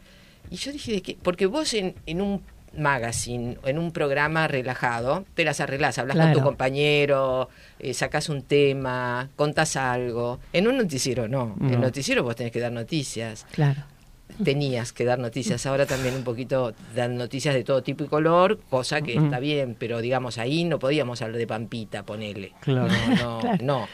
[0.50, 1.18] Y yo dije, ¿de qué?
[1.22, 2.42] Porque vos en, en un
[2.76, 8.42] magazine, en un programa relajado, te las arreglás, hablas con tu compañero, eh, sacás un
[8.42, 10.40] tema, contás algo.
[10.52, 11.54] En un noticiero no.
[11.60, 11.74] En No.
[11.74, 13.46] el noticiero vos tenés que dar noticias.
[13.52, 13.82] Claro.
[14.42, 15.64] Tenías que dar noticias.
[15.66, 19.76] Ahora también un poquito dan noticias de todo tipo y color, cosa que está bien,
[19.78, 22.52] pero digamos ahí no podíamos hablar de Pampita, ponele.
[22.60, 22.88] Claro.
[23.16, 23.58] No, no,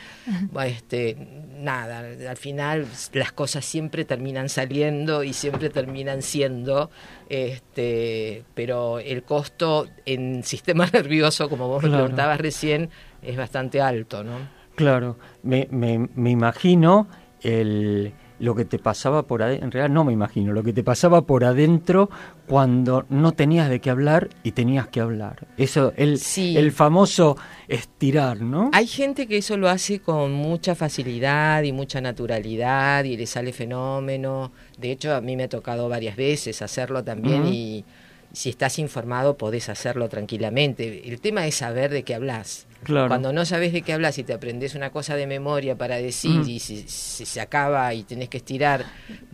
[0.54, 0.62] no.
[0.64, 1.16] Este,
[1.58, 6.90] nada, al final las cosas siempre terminan saliendo y siempre terminan siendo,
[7.28, 12.04] este, pero el costo en sistema nervioso, como vos me Claro.
[12.04, 12.88] preguntabas recién,
[13.22, 14.38] es bastante alto, ¿no?
[14.76, 17.08] Claro, me, me, me imagino
[17.42, 20.82] el, lo que te pasaba por adentro, en realidad no me imagino, lo que te
[20.82, 22.10] pasaba por adentro
[22.48, 25.46] cuando no tenías de qué hablar y tenías que hablar.
[25.56, 26.56] Eso, el, Sí.
[26.56, 27.36] el famoso
[27.68, 28.70] estirar, ¿no?
[28.72, 33.52] Hay gente que eso lo hace con mucha facilidad y mucha naturalidad y le sale
[33.52, 34.52] fenómeno.
[34.78, 37.84] De hecho, a mí me ha tocado varias veces hacerlo también y
[38.32, 41.08] si estás informado podés hacerlo tranquilamente.
[41.08, 42.66] El tema es saber de qué hablas.
[42.84, 43.08] Claro.
[43.08, 46.40] Cuando no sabes de qué hablas y te aprendes una cosa de memoria para decir
[46.40, 46.48] Mm.
[46.48, 48.84] y si, si se acaba y tenés que estirar,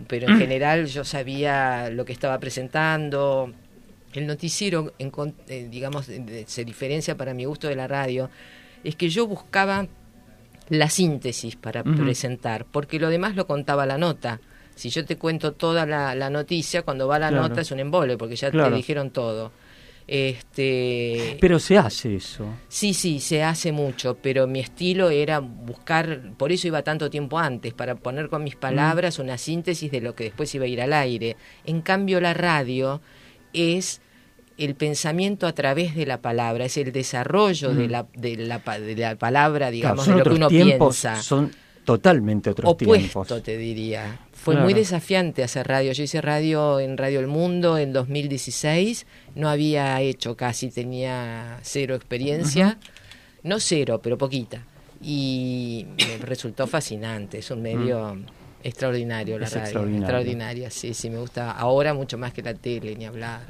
[0.08, 3.52] pero en general yo sabía lo que estaba presentando.
[4.14, 5.12] El noticiero, en
[5.48, 6.10] eh, digamos,
[6.46, 8.30] se diferencia para mi gusto de la radio,
[8.82, 9.86] es que yo buscaba
[10.68, 14.40] la síntesis para presentar, porque lo demás lo contaba la nota.
[14.74, 17.48] Si yo te cuento toda la, la noticia, cuando va la Claro.
[17.48, 18.70] nota es un embole, porque ya Claro.
[18.70, 19.52] te dijeron todo.
[20.08, 22.46] Este, Pero se hace eso.
[22.68, 27.38] Sí, sí, se hace mucho, pero mi estilo era buscar, por eso iba tanto tiempo
[27.38, 30.80] antes, para poner con mis palabras una síntesis de lo que después iba a ir
[30.80, 31.36] al aire.
[31.64, 33.00] En cambio, la radio
[33.52, 34.00] es
[34.58, 37.90] el pensamiento a través de la palabra, es el desarrollo de, Mm.
[37.90, 41.22] la, de, la, pa- de la palabra, digamos, de lo que uno tiempos, piensa.
[41.22, 41.50] son
[41.86, 43.42] totalmente otros Opuesto, tiempos.
[43.42, 44.18] te diría.
[44.32, 44.64] Fue Claro.
[44.64, 45.92] muy desafiante hacer radio.
[45.92, 49.06] Yo hice radio en Radio El Mundo en 2016.
[49.34, 52.78] No había hecho casi, tenía cero experiencia.
[53.42, 54.62] No cero, pero poquita.
[55.02, 57.38] Y me resultó fascinante.
[57.38, 58.18] Es un medio
[58.62, 59.64] Extraordinario la Es radio.
[59.64, 60.04] extraordinario.
[60.06, 61.52] Extraordinaria, sí, sí, me gusta.
[61.52, 63.42] Ahora mucho más que la tele, ni hablar.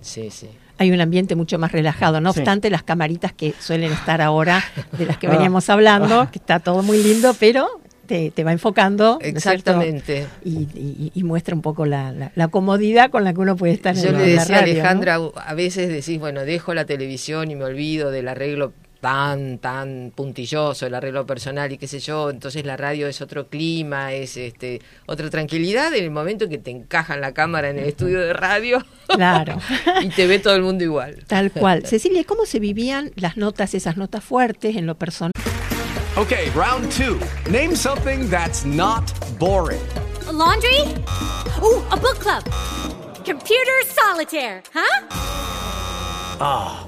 [0.00, 0.48] Sí, sí.
[0.78, 2.38] Hay un ambiente mucho más relajado, no Sí.
[2.40, 4.62] obstante las camaritas que suelen estar ahora,
[4.96, 5.30] de las que Ah.
[5.30, 7.68] veníamos hablando, que está todo muy lindo, pero
[8.06, 9.18] te, te va enfocando.
[9.20, 10.26] Exactamente.
[10.44, 13.72] Y, y- y muestra un poco la, la- la comodidad con la que uno puede
[13.74, 14.80] estar Yo en le la decía a radio, ¿no?
[14.80, 20.12] Alejandra, a veces decís, bueno, dejo la televisión y me olvido del arreglo tan, tan
[20.14, 24.36] puntilloso, el arreglo personal y qué sé yo, entonces la radio es otro clima, es
[24.36, 28.20] este otra tranquilidad en el momento en que te encajan la cámara en el estudio
[28.20, 28.84] de radio.
[29.08, 29.58] Claro.
[30.02, 31.24] y te ve todo el mundo igual.
[31.26, 31.86] Tal cual.
[31.86, 35.32] Cecilia, ¿cómo se vivían las notas, esas notas fuertes en lo personal?
[36.16, 37.18] Okay, round two.
[37.50, 39.80] Name something that's not boring.
[40.30, 40.82] laundry?
[41.62, 42.44] Ooh, a book club.
[43.24, 45.06] Computer solitaire, huh?
[46.40, 46.87] Ah,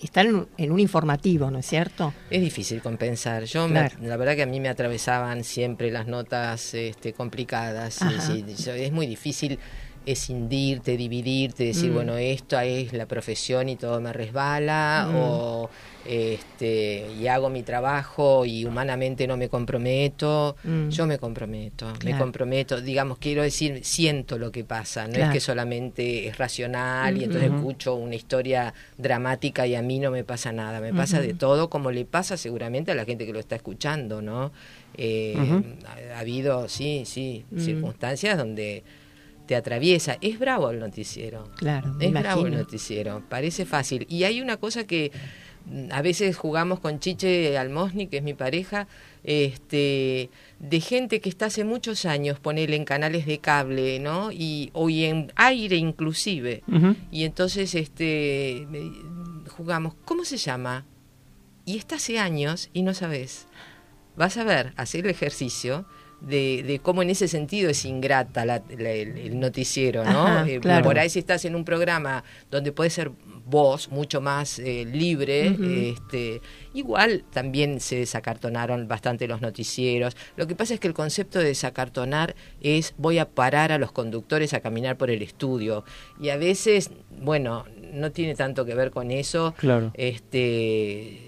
[0.00, 2.12] estar en un, en un informativo, ¿no es cierto?
[2.30, 3.44] Es difícil compensar.
[3.44, 8.00] Yo, me- la verdad que a mí me atravesaban siempre las notas este, complicadas.
[8.02, 9.58] y yo- es muy difícil
[10.12, 11.94] escindirte, dividirte, decir, Mm.
[11.94, 15.16] bueno, esto es la profesión y todo me resbala, Mm.
[15.16, 15.70] o
[16.06, 20.56] este, y hago mi trabajo y humanamente no me comprometo.
[20.64, 20.88] Mm.
[20.88, 25.26] Yo me comprometo, me comprometo, digamos, quiero decir, siento lo que pasa, no Claro.
[25.26, 30.10] es que solamente es racional y entonces escucho una historia dramática y a mí no
[30.10, 33.32] me pasa nada, me pasa de todo como le pasa seguramente a la gente que
[33.34, 34.50] lo está escuchando, ¿no?
[34.96, 35.36] Eh,
[35.86, 38.82] ha, ha habido, sí, sí, circunstancias donde
[39.48, 40.18] te atraviesa.
[40.20, 41.50] Es bravo el noticiero.
[41.56, 44.06] Claro, me Es bravo el noticiero, parece fácil.
[44.08, 45.10] Y hay una cosa que
[45.64, 48.86] mm, a veces jugamos con Chiche Almosni, que es mi pareja,
[49.24, 50.28] este,
[50.60, 54.30] de gente que está hace muchos años, ponele en canales de cable, ¿no?
[54.30, 56.62] Y, o y en aire inclusive.
[57.10, 58.66] Y entonces este,
[59.48, 60.84] jugamos, ¿cómo se llama?
[61.64, 63.46] Y está hace años y no sabes.
[64.14, 65.86] Vas a ver, hacer el ejercicio
[66.20, 70.26] de, de cómo en ese sentido es ingrata la- la- el, el noticiero, ¿no?
[70.26, 70.84] Ajá, Eh, claro.
[70.84, 73.10] Por ahí si estás en un programa donde puedes ser
[73.46, 75.56] vos mucho más eh, libre,
[75.90, 76.42] este,
[76.74, 80.16] igual también se desacartonaron bastante los noticieros.
[80.36, 83.90] Lo que pasa es que el concepto de desacartonar es voy a parar a los
[83.92, 85.84] conductores a caminar por el estudio.
[86.20, 86.90] Y a veces,
[87.22, 89.54] bueno, no tiene tanto que ver con eso.
[89.56, 89.92] Claro.
[89.94, 91.27] Este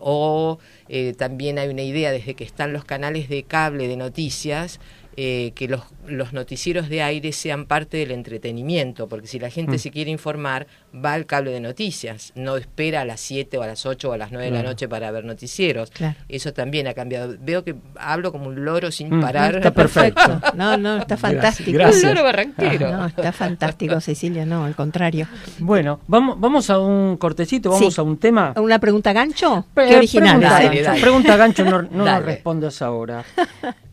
[0.00, 0.58] o
[0.88, 4.80] eh, también hay una idea desde que están los canales de cable de noticias
[5.16, 9.76] eh, que los, los noticieros de aire sean parte del entretenimiento, porque si la gente
[9.76, 9.78] Mm.
[9.78, 13.66] se quiere informar, va al cable de noticias, no espera a las 7 o a
[13.66, 15.90] las 8 o a las 9 de la noche para ver noticieros.
[15.90, 16.16] Claro.
[16.28, 17.34] Eso también ha cambiado.
[17.40, 19.56] Veo que hablo como un loro sin Mm, parar.
[19.56, 20.40] está perfecto.
[20.54, 21.72] No, no, está fantástico.
[21.72, 22.02] gracias.
[22.04, 22.90] Un loro barranquero.
[22.92, 25.26] No, está fantástico, Cecilia, no, al contrario.
[25.58, 28.00] Bueno, vamos, vamos a un cortecito, vamos Sí.
[28.00, 28.52] a un tema.
[28.56, 29.66] ¿Una pregunta gancho?
[29.74, 30.38] Pre- Qué original.
[30.38, 30.62] Pregunta.
[30.64, 31.00] Dale, dale.
[31.00, 32.24] pregunta gancho, no, no Dale.
[32.26, 33.24] respondas ahora.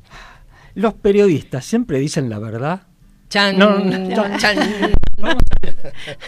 [0.78, 2.82] ¿Los periodistas siempre dicen la verdad?
[3.30, 4.58] Chan, No, no, chan.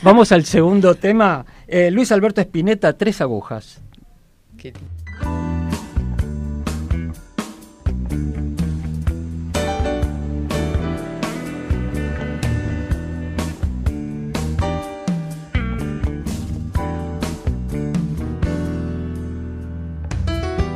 [0.01, 1.45] Vamos al segundo tema.
[1.67, 3.79] Eh, Luis Alberto Espineta, Tres Agujas.
[4.57, 4.73] Qué-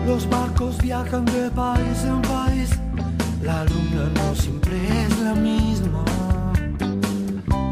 [0.05, 2.32] Los barcos viajan de país en país,
[3.43, 6.03] la luna no siempre es la misma.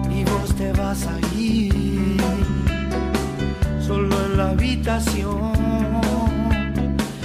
[0.10, 2.18] Y vos te vas a ir
[3.80, 5.52] solo en la habitación.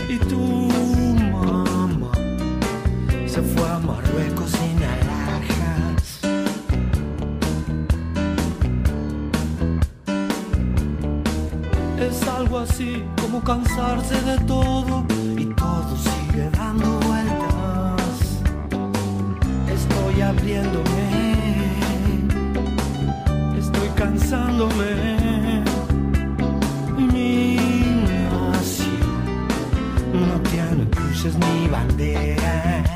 [0.08, 0.40] Y tu
[1.32, 2.12] mamá
[3.26, 6.20] se fue a Marruecos sin alhajas.
[11.98, 15.04] Es algo así como cansarse de todo
[15.36, 16.95] y todo sigue dando
[20.26, 21.06] abriéndome.
[23.58, 25.62] Estoy cansándome.
[27.12, 27.56] Mi
[28.08, 28.96] nación
[30.28, 32.90] no tiene cruces ni banderas.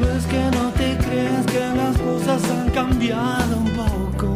[0.00, 4.34] No es que no te creas que las cosas han cambiado un poco.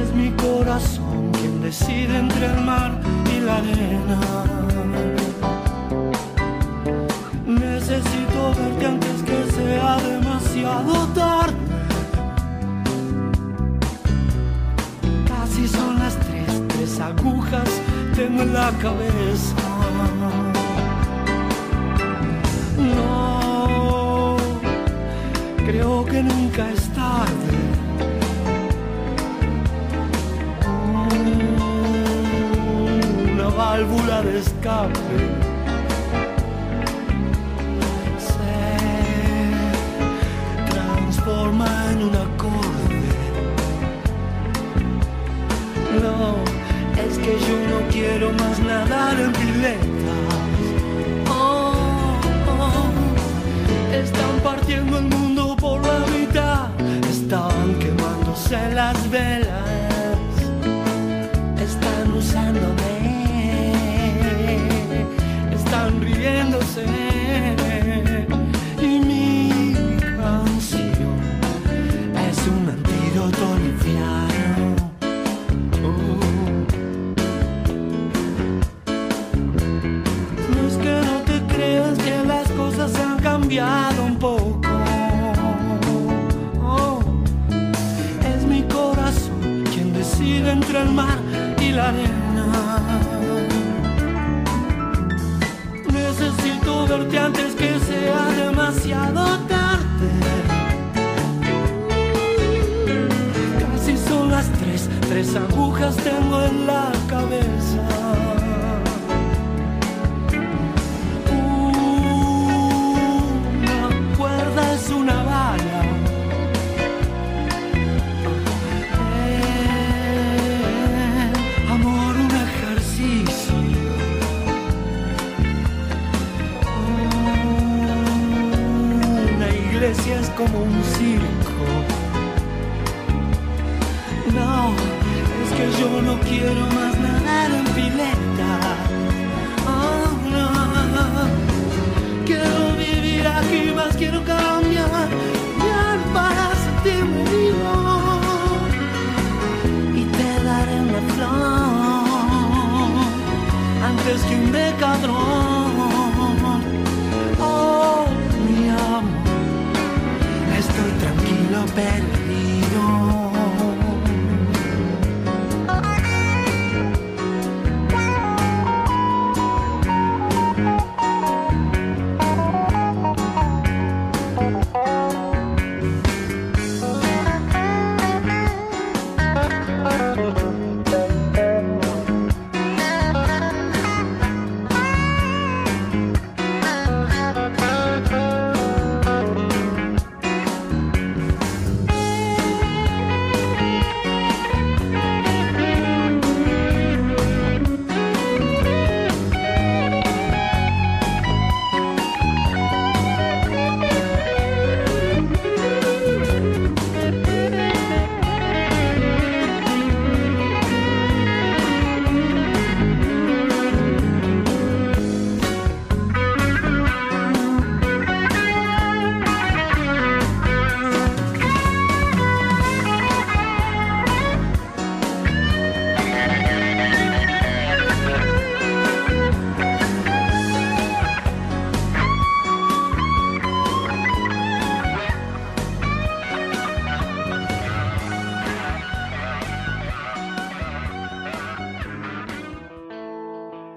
[0.00, 2.60] Es mi corazón quien decide entre el
[7.46, 11.54] Necesito verte antes que sea demasiado tarde.
[15.28, 17.70] Casi son las tres, tres agujas
[18.16, 19.54] tengo en la cabeza.
[22.96, 24.36] No,
[25.66, 26.85] creo que nunca es
[33.76, 35.00] válvula de escape.
[38.28, 38.54] Se
[40.72, 43.00] transforma en un acorde.
[46.02, 46.36] No,
[47.04, 50.24] es que yo no quiero más nadar en piletas.
[51.28, 52.18] Oh,
[52.48, 52.86] oh,
[53.92, 56.68] están partiendo el mundo por la mitad.
[57.10, 59.35] Están quemándose las velas.
[73.30, 74.35] 做你最爱。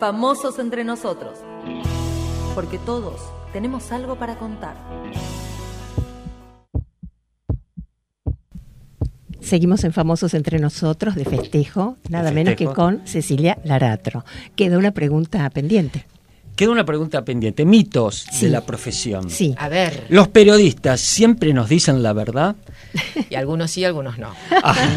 [0.10, 1.38] Famosos entre nosotros.
[2.56, 3.22] Porque todos
[3.54, 4.76] tenemos algo para contar.
[9.40, 14.26] Seguimos en Famosos entre nosotros de festejo, nada De menos que con Cecilia Laratro.
[14.56, 16.08] Queda una pregunta pendiente.
[16.60, 17.64] Queda una pregunta pendiente.
[17.64, 18.48] Mitos Sí.
[18.48, 19.30] de la profesión.
[19.30, 19.56] Sí.
[19.58, 22.58] A ver, ¿Los periodistas siempre nos dicen la verdad?
[23.30, 24.34] y algunos sí, algunos no.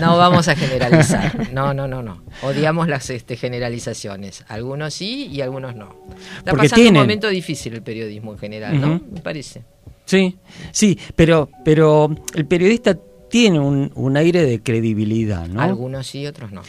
[0.01, 1.53] No vamos a generalizar.
[1.53, 2.21] No, no, no, no.
[2.43, 4.45] Odiamos las este, generalizaciones.
[4.49, 5.95] Algunos sí y algunos no.
[6.39, 9.01] Está Porque pasando tienen- un momento difícil el periodismo en general, ¿no?
[9.13, 9.63] Me parece.
[10.05, 10.37] Sí,
[10.73, 12.99] sí, pero, pero el periodista
[13.31, 15.63] tiene un, un aire de credibilidad, ¿no?
[15.63, 16.63] Algunos sí, otros no.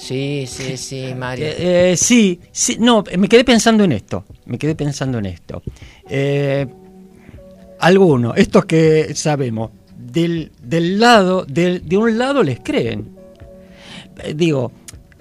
[0.00, 1.46] Sí, sí, sí, Mario.
[1.46, 5.62] Eh, eh, sí, sí, no, me quedé pensando en esto, me quedé pensando en esto.
[6.08, 6.66] Eh,
[7.80, 13.08] algunos, estos que sabemos, del, del lado, del- de un lado les creen.
[14.24, 14.72] Eh, digo,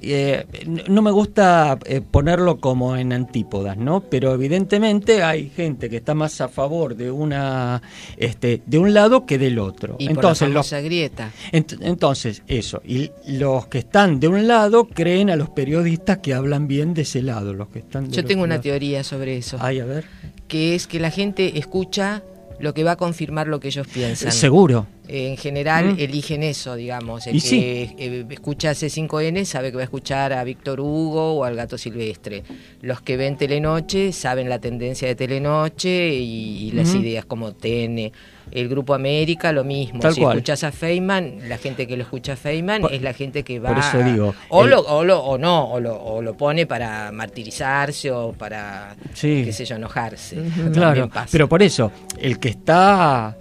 [0.02, 0.46] eh,
[0.88, 4.02] no me gusta eh, ponerlo como en antípodas, ¿no?
[4.02, 7.82] Pero evidentemente hay gente que está más a favor de una,
[8.18, 9.96] este, de un lado que del otro.
[10.00, 11.32] Y entonces, por la los- grieta.
[11.52, 12.82] Ent- entonces, eso.
[12.86, 17.02] Y los que están de un lado creen a los periodistas que hablan bien de
[17.04, 17.54] ese lado.
[17.54, 18.64] Los que están de Yo tengo una lados.
[18.64, 19.58] teoría sobre eso.
[19.60, 20.06] Ay, a ver.
[20.48, 22.24] Que es que la gente escucha
[22.60, 24.32] lo que va a confirmar lo que ellos piensan.
[24.32, 24.88] Seguro.
[25.08, 26.00] Eh, en general Mm.
[26.00, 27.26] eligen eso, digamos.
[27.28, 27.96] El Y que sí.
[27.98, 32.44] eh, escucha C5N sabe que va a escuchar a Víctor Hugo o al Gato Silvestre.
[32.82, 38.12] Los que ven Telenoche saben la tendencia de Telenoche y, y las ideas como TN.
[38.52, 40.00] El Grupo América, lo mismo.
[40.00, 40.38] Tal si cual.
[40.38, 43.70] escuchas a Feynman, la gente que lo escucha a Feynman es la gente que va...
[43.70, 46.66] por eso digo, O, el- lo, o, lo- o no, o lo, o lo pone
[46.66, 49.44] para martirizarse o para, Sí.
[49.46, 50.38] qué sé yo, enojarse.
[50.74, 51.30] Claro, pasa.
[51.32, 53.38] pero por eso, el que está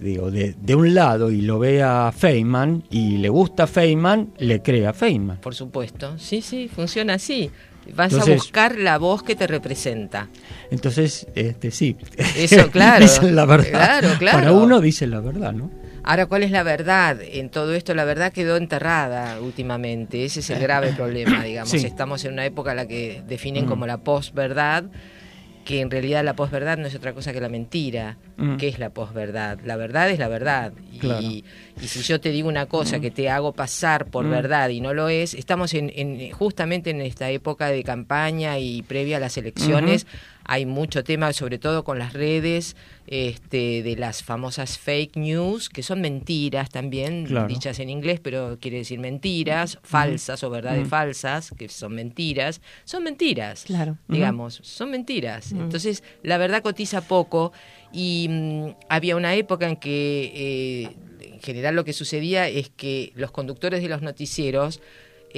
[0.00, 4.60] digo, de, de un lado y lo ve a Feynman y le gusta Feynman, le
[4.60, 5.38] cree a Feynman.
[5.38, 7.50] Por supuesto, sí, sí, funciona así.
[7.94, 10.28] Vas a buscar la voz que te representa.
[10.70, 11.96] Entonces, este sí.
[12.36, 13.02] Eso, claro.
[13.04, 13.68] dicen la verdad.
[13.70, 14.38] Claro, claro.
[14.38, 15.70] Para uno dicen la verdad, ¿no?
[16.08, 17.18] Ahora, ¿cuál es la verdad?
[17.20, 20.24] En todo esto, la verdad quedó enterrada últimamente.
[20.24, 21.70] Ese es el grave problema, digamos.
[21.70, 21.84] Sí.
[21.84, 23.68] Estamos en una época en la que definen Mm.
[23.68, 24.84] como la posverdad,
[25.66, 28.16] que en realidad la posverdad no es otra cosa que la mentira.
[28.36, 28.56] Mm.
[28.56, 29.58] ¿Qué es la posverdad?
[29.64, 30.72] La verdad es la verdad.
[30.92, 31.20] Y, Claro.
[31.20, 31.44] y
[31.80, 34.30] si yo te digo una cosa que te hago pasar por Mm.
[34.30, 38.82] verdad y no lo es, estamos en, en- justamente en esta época de campaña y
[38.82, 40.06] previa a las elecciones.
[40.48, 42.76] Hay mucho tema, sobre todo con las redes,
[43.08, 47.48] este, de las famosas fake news, que son mentiras también, Claro.
[47.48, 50.90] dichas en inglés, pero quiere decir mentiras, falsas o verdades Mm.
[50.90, 52.60] falsas, que son mentiras.
[52.84, 53.98] Son mentiras, Claro.
[54.08, 55.52] digamos, son mentiras.
[55.52, 55.60] Mm.
[55.62, 57.52] Entonces, la verdad cotiza poco
[57.92, 60.96] y mm, había una época en que, eh,
[61.34, 64.80] en general, lo que sucedía es que los conductores de los noticieros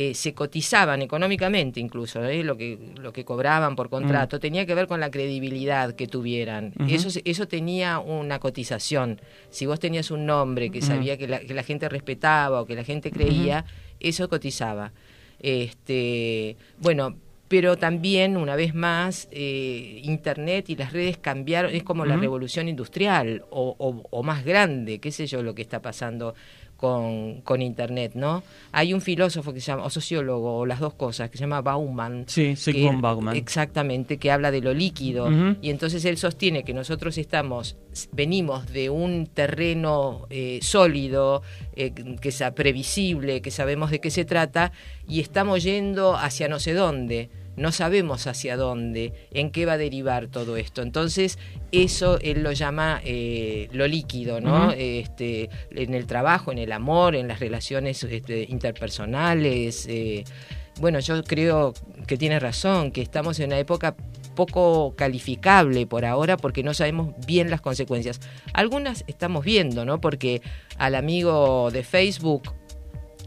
[0.00, 2.44] eh, se cotizaban económicamente incluso, ¿eh?
[2.44, 6.72] lo, que, lo que cobraban por contrato, tenía que ver con la credibilidad que tuvieran.
[6.86, 9.20] Eso, eso tenía una cotización.
[9.50, 10.86] Si vos tenías un nombre que Ujú.
[10.86, 13.64] sabía que la, que la gente respetaba o que la gente creía,
[13.98, 14.92] eso cotizaba.
[15.40, 17.16] Este, bueno,
[17.48, 22.68] pero también, una vez más, eh, Internet y las redes cambiaron, es como la revolución
[22.68, 26.34] industrial o, o- o más grande, qué sé yo, lo que está pasando
[26.78, 28.44] con, con Internet, ¿no?
[28.70, 31.60] Hay un filósofo que se llama, o sociólogo, o las dos cosas, que se llama
[31.60, 32.24] Bauman.
[32.28, 33.36] Sí, Sigmund Bauman.
[33.36, 35.28] Exactamente, que habla de lo líquido.
[35.60, 37.76] Y entonces él sostiene que nosotros estamos,
[38.12, 41.42] venimos de un terreno eh, sólido,
[41.74, 44.70] eh, que sea previsible, que sabemos de qué se trata,
[45.08, 47.28] y estamos yendo hacia no sé dónde.
[47.58, 50.82] No sabemos hacia dónde, en qué va a derivar todo esto.
[50.82, 51.38] Entonces,
[51.72, 54.72] eso él lo llama eh, lo líquido, ¿no?
[54.72, 59.86] Este, en el trabajo, en el amor, en las relaciones este, interpersonales.
[59.88, 60.24] eh,
[60.80, 61.74] bueno, yo creo
[62.06, 63.96] que tiene razón, que estamos en una época
[64.36, 68.20] poco calificable por ahora porque no sabemos bien las consecuencias.
[68.52, 70.00] Algunas estamos viendo, ¿no?
[70.00, 70.40] Porque
[70.76, 72.54] al amigo de Facebook,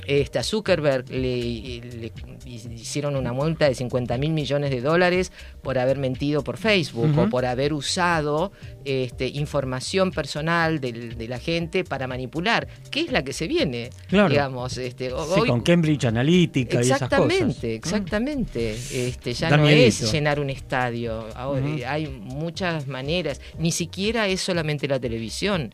[0.07, 2.11] este, a Zuckerberg le, le
[2.45, 5.31] hicieron una multa de 50 mil millones de dólares
[5.61, 8.51] por haber mentido por Facebook o por haber usado
[8.85, 13.89] este, información personal del- de la gente para manipular, que es la que se viene,
[14.09, 14.29] Claro.
[14.29, 14.77] digamos.
[14.77, 17.19] Este, Sí, hoy- con Cambridge Analytica y esas cosas.
[17.19, 18.71] Exactamente, exactamente.
[19.07, 20.05] Este, ya no miedito.
[20.05, 21.27] es llenar un estadio.
[21.35, 23.39] Ahora, Hay muchas maneras.
[23.59, 25.73] Ni siquiera es solamente la televisión.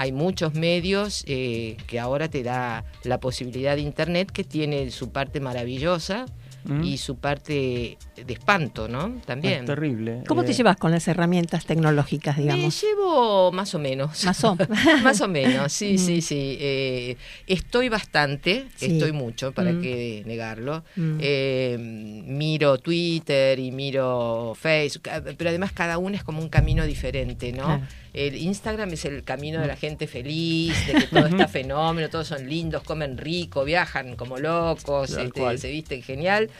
[0.00, 5.10] Hay muchos medios eh, que ahora te da la posibilidad de Internet que tiene su
[5.10, 6.26] parte maravillosa
[6.64, 6.84] Mm.
[6.84, 9.20] y su parte de espanto, ¿no?
[9.26, 9.60] También.
[9.60, 10.22] Es terrible.
[10.26, 12.82] ¿Cómo te Eh, llevas con las herramientas tecnológicas, Me digamos?
[12.82, 14.24] llevo más o menos.
[14.24, 14.56] Más o-
[15.02, 15.98] más o menos, sí, Mm.
[15.98, 16.56] sí, sí.
[16.60, 17.16] Eh,
[17.46, 18.86] estoy bastante, Sí.
[18.92, 19.82] estoy mucho, para Mm.
[19.82, 20.84] qué negarlo.
[20.96, 21.18] Mm.
[21.20, 27.52] Eh, miro Twitter y miro Facebook, pero además cada uno es como un camino diferente,
[27.52, 27.64] ¿no?
[27.64, 27.82] Claro.
[28.14, 32.26] El Instagram es el camino de la gente feliz, de que todo está fenómeno, todos
[32.26, 36.50] son lindos, comen rico, viajan como locos, este, se visten genial.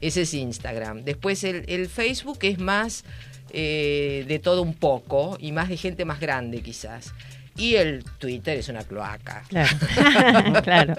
[0.00, 1.04] Ese es Instagram.
[1.04, 3.04] Después el, el Facebook es más
[3.50, 7.12] eh, de todo un poco y más de gente más grande quizás.
[7.56, 9.42] Y el Twitter es una cloaca.
[9.48, 9.76] Claro,
[10.62, 10.94] claro,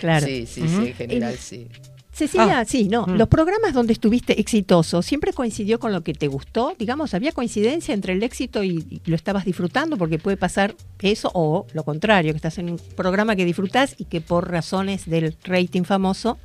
[0.00, 0.26] claro.
[0.26, 1.68] Sí, sí, sí, en general sí.
[2.12, 2.64] Cecilia, Ah.
[2.64, 3.06] sí, no.
[3.06, 3.16] Mm.
[3.16, 6.72] Los programas donde estuviste exitoso, ¿siempre coincidió con lo que te gustó?
[6.78, 9.96] Digamos, ¿había coincidencia entre el éxito y, y lo estabas disfrutando?
[9.96, 14.04] Porque puede pasar eso o lo contrario, que estás en un programa que disfrutás y
[14.04, 16.38] que por razones del rating famoso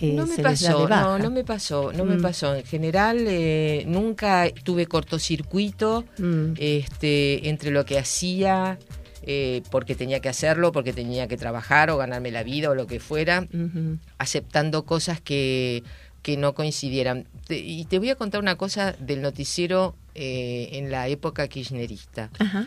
[0.00, 2.22] eh, no me pasó, no, no me pasó, no me Mm.
[2.22, 2.54] pasó.
[2.54, 6.52] En general, eh, nunca tuve cortocircuito Mm.
[6.56, 8.78] este, entre lo que hacía,
[9.22, 12.86] eh, porque tenía que hacerlo, porque tenía que trabajar o ganarme la vida o lo
[12.86, 13.46] que fuera,
[14.18, 15.82] aceptando cosas que,
[16.22, 17.26] que no coincidieran.
[17.46, 22.30] Te- y te voy a contar una cosa del noticiero eh, en la época kirchnerista.
[22.38, 22.66] Ajá.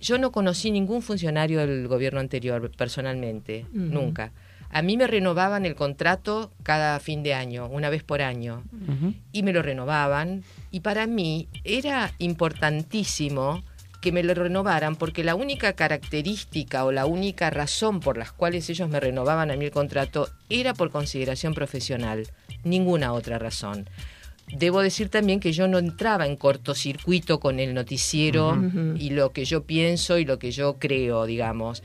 [0.00, 4.32] Yo no conocí ningún funcionario del gobierno anterior personalmente, nunca.
[4.72, 8.64] A mí me renovaban el contrato cada fin de año, una vez por año,
[9.30, 10.44] y me lo renovaban.
[10.70, 13.62] Y para mí era importantísimo
[14.00, 18.68] que me lo renovaran porque la única característica o la única razón por las cuales
[18.68, 22.26] ellos me renovaban a mí el contrato era por consideración profesional,
[22.64, 23.88] ninguna otra razón.
[24.48, 28.58] Debo decir también que yo no entraba en cortocircuito con el noticiero
[28.98, 31.82] y lo que yo pienso y lo que yo creo, digamos.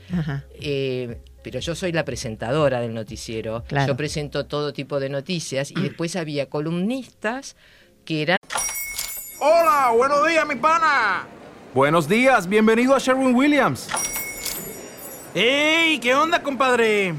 [0.60, 3.64] Eh, pero yo soy la presentadora del noticiero.
[3.68, 3.88] Claro.
[3.88, 7.56] Yo presento todo tipo de noticias y después había columnistas
[8.04, 8.38] que eran
[9.40, 11.26] Hola, buenos días, mi pana.
[11.72, 13.88] Buenos días, bienvenido a Sherwin Williams.
[15.32, 16.00] ¡Ey!
[16.00, 17.14] ¿Qué onda, compadre?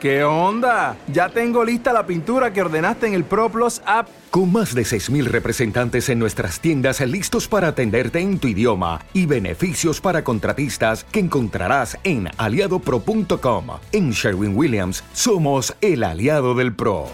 [0.00, 0.96] ¿Qué onda?
[1.06, 4.08] Ya tengo lista la pintura que ordenaste en el ProPlus app.
[4.30, 9.26] Con más de 6.000 representantes en nuestras tiendas listos para atenderte en tu idioma y
[9.26, 13.66] beneficios para contratistas que encontrarás en aliadopro.com.
[13.90, 17.08] En Sherwin Williams somos el aliado del PRO.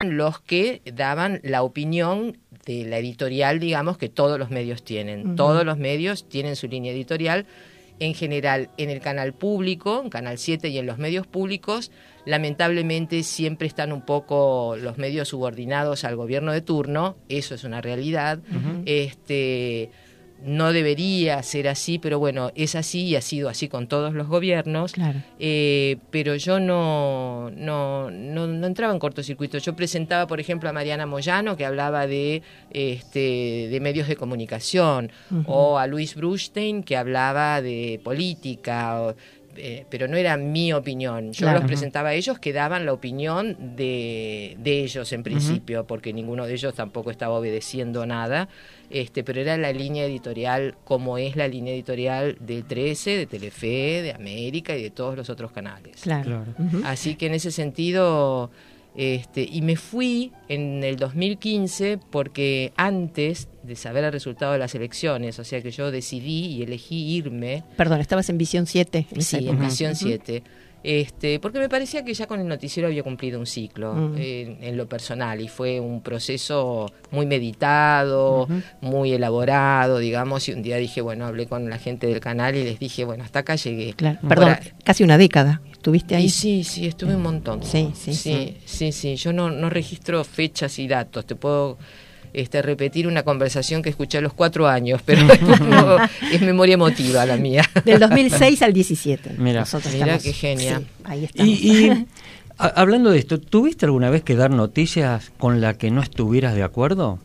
[0.00, 5.36] los que daban la opinión de la editorial, digamos, que todos los medios tienen.
[5.36, 7.46] Todos los medios tienen su línea editorial.
[7.98, 11.90] En general, en el canal público, en Canal 7 y en los medios públicos,
[12.28, 17.80] lamentablemente siempre están un poco los medios subordinados al gobierno de turno, eso es una
[17.80, 18.38] realidad.
[18.84, 19.90] Este
[20.44, 24.28] no debería ser así, pero bueno, es así y ha sido así con todos los
[24.28, 24.92] gobiernos.
[24.92, 25.20] Claro.
[25.40, 29.58] Eh, pero yo no, no, no, no entraba en cortocircuito.
[29.58, 35.10] Yo presentaba, por ejemplo, a Mariana Moyano, que hablaba de, este, de medios de comunicación,
[35.46, 39.16] o a Luis Brustein, que hablaba de política, o-
[39.58, 41.32] eh, pero no era mi opinión.
[41.32, 41.58] Yo Claro.
[41.60, 46.46] los presentaba a ellos que daban la opinión de, de ellos en principio, porque ninguno
[46.46, 48.48] de ellos tampoco estaba obedeciendo nada.
[48.90, 53.66] Este, pero era la línea editorial como es la línea editorial de 13, de Telefe,
[54.02, 56.00] de América y de todos los otros canales.
[56.00, 56.44] Claro.
[56.84, 58.50] Así que en ese sentido,
[58.96, 64.74] este, y me fui en el 2015 porque antes de saber el resultado de las
[64.74, 69.06] elecciones, o sea que yo decidí y elegí irme Perdón, estabas en Visión 7.
[69.10, 69.60] en esa Sí, en.
[69.60, 69.94] Visión.
[69.94, 70.42] 7.
[70.84, 74.14] Este, porque me parecía que ya con el noticiero había cumplido un ciclo Mm.
[74.16, 78.46] en, en lo personal y fue un proceso muy meditado,
[78.80, 82.62] muy elaborado, digamos, y un día dije, bueno, hablé con la gente del canal y
[82.62, 83.92] les dije, bueno, hasta acá llegué.
[83.94, 84.20] Claro.
[84.28, 85.60] Perdón, casi una década.
[85.72, 86.24] ¿Estuviste ahí?
[86.26, 87.62] y sí, sí, estuve un montón.
[87.64, 88.56] Sí, sí, sí.
[88.64, 91.26] Sí, sí, Yo no, no registro fechas y datos.
[91.26, 91.78] Te puedo
[92.32, 95.22] este, repetir una conversación que escuché a los cuatro años, pero
[95.68, 95.96] no,
[96.32, 97.62] es memoria emotiva la mía.
[97.84, 99.34] Del 2006 al 17.
[99.38, 99.60] Mira.
[99.60, 100.78] Nosotros Mira estamos- qué genia.
[100.78, 101.52] sí, ahí estamos.
[101.52, 102.06] Y,
[102.58, 106.62] hablando de esto, ¿tuviste alguna vez que dar noticias con la que no estuvieras de
[106.62, 107.18] acuerdo?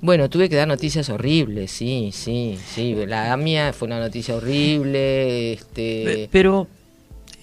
[0.00, 2.96] Bueno, tuve que dar noticias horribles, sí, sí, sí.
[3.06, 6.28] La mía fue una noticia horrible, este...
[6.32, 6.66] Pero,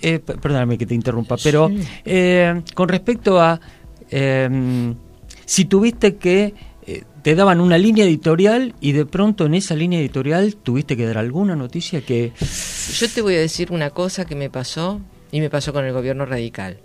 [0.01, 1.71] eh, perdóname que te interrumpa, pero
[2.03, 3.61] eh, con respecto a
[4.11, 4.93] eh,
[5.45, 6.53] si tuviste que eh,
[7.21, 11.17] te daban una línea editorial y de pronto en esa línea editorial tuviste que dar
[11.17, 12.31] alguna noticia que
[12.97, 15.01] Yo te voy a decir una cosa que me pasó
[15.31, 16.77] y me pasó con el gobierno radical.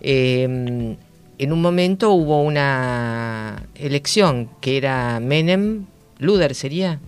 [0.00, 0.96] Eh,
[1.40, 5.86] en un momento hubo una elección que era Menem,
[6.18, 7.00] Luder sería.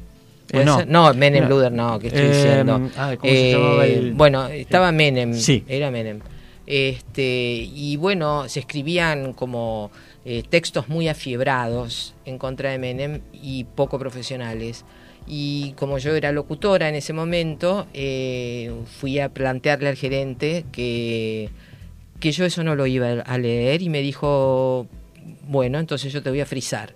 [0.48, 0.84] ¿Puede Eh, no.
[0.86, 1.50] no, Menem, No.
[1.50, 2.90] Luder, no, que estoy Eh, diciendo.
[2.96, 5.64] ah, ¿cómo se llamaba el- Bueno, estaba Menem, Sí.
[5.68, 6.20] era Menem.
[6.66, 9.90] Este, y bueno, se escribían como
[10.24, 14.84] eh, textos muy afiebrados en contra de Menem y poco profesionales.
[15.26, 21.50] Y como yo era locutora en ese momento, eh, fui a plantearle al gerente que,
[22.18, 24.86] que yo eso no lo iba a leer y me dijo,
[25.46, 26.94] bueno, entonces yo te voy a frizar.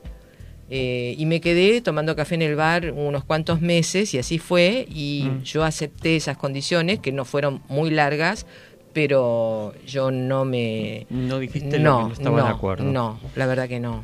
[0.70, 4.86] Eh, y me quedé tomando café en el bar unos cuantos meses y así fue
[4.88, 5.42] y Mm.
[5.42, 8.46] yo acepté esas condiciones que no fueron muy largas,
[8.94, 11.06] pero yo no me...
[11.10, 12.84] No dijiste lo que no estabas de acuerdo.
[12.84, 14.02] No, la verdad que no.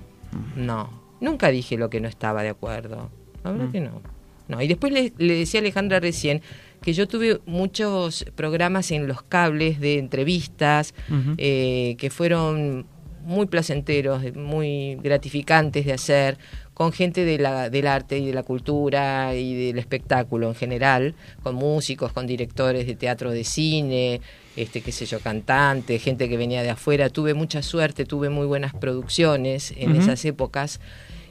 [0.57, 0.91] No.
[1.21, 3.09] Nunca dije lo que no estaba de acuerdo.
[3.45, 3.73] La verdad Mm.
[3.73, 4.03] que no.
[4.49, 4.61] No.
[4.61, 6.43] Y después le, le decía a Alejandra recién
[6.83, 10.95] que yo tuve muchos programas en los cables de entrevistas
[11.39, 12.87] eh, que fueron
[13.23, 16.39] muy placenteros, muy gratificantes de hacer,
[16.81, 21.15] con gente de la, del arte y de la cultura y del espectáculo en general,
[21.43, 24.23] con músicos, con directores de teatro de cine,
[24.57, 27.11] este, qué sé yo, cantantes, gente que venía de afuera.
[27.11, 30.81] Tuve mucha suerte, tuve muy buenas producciones en esas épocas.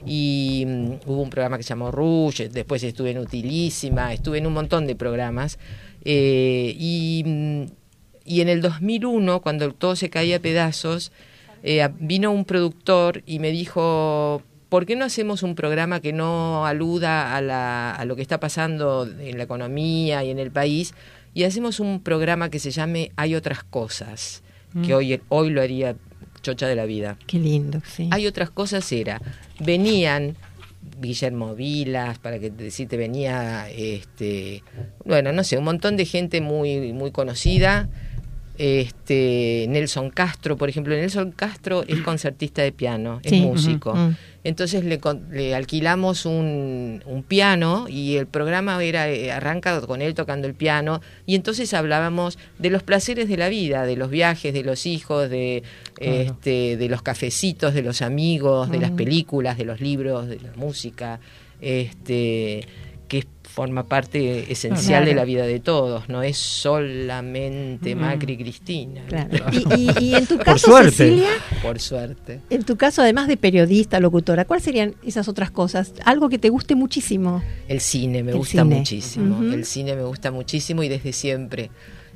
[0.05, 4.45] Y mm, hubo un programa que se llamó Rouge, después estuve en Utilísima, estuve en
[4.45, 5.57] un montón de programas.
[6.05, 7.63] Eh, y, mm,
[8.23, 11.11] y en el 2001, cuando todo se caía a pedazos,
[11.63, 16.65] eh, vino un productor y me dijo, ¿por qué no hacemos un programa que no
[16.65, 20.93] aluda a, la- a lo que está pasando en la economía y en el país?
[21.33, 24.41] Y hacemos un programa que se llame Hay otras cosas,
[24.85, 24.97] que Mm.
[24.97, 25.95] hoy, hoy lo haría
[26.41, 27.17] Chocha de la Vida.
[27.27, 28.07] Qué lindo, sí.
[28.11, 29.21] Hay otras cosas, era,
[29.59, 30.35] venían
[31.01, 34.63] Guillermo Vilas, para que decirte, venía, este,
[35.05, 37.89] bueno, no sé, un montón de gente muy, muy conocida.
[38.61, 43.95] Este, Nelson Castro, por ejemplo, Nelson Castro es concertista de piano, es Sí, músico.
[43.95, 44.15] mm.
[44.43, 50.45] Entonces le, alquilamos un, un piano y el programa era eh, arranca con él tocando
[50.47, 54.63] el piano y entonces hablábamos de los placeres de la vida, de los viajes, de
[54.63, 55.63] los hijos, de
[55.95, 56.11] Claro.
[56.21, 58.97] este, de los cafecitos, de los amigos, de las Ujú.
[58.97, 61.19] películas, de los libros, de la música,
[61.61, 62.65] este
[63.59, 65.05] forma parte esencial Claro.
[65.07, 67.99] de la vida de todos, no es solamente Mm.
[67.99, 69.01] Macri y Cristina.
[69.51, 70.91] Y, y- y en tu Por caso, suerte.
[70.91, 71.27] Cecilia,
[71.61, 72.39] Por suerte.
[72.49, 75.91] en tu caso, además de periodista, locutora, ¿cuáles serían esas otras cosas?
[76.05, 77.43] Algo que te guste muchísimo.
[77.67, 78.75] El cine me El gusta cine.
[78.77, 79.43] muchísimo.
[79.53, 81.69] El cine me gusta muchísimo y desde siempre.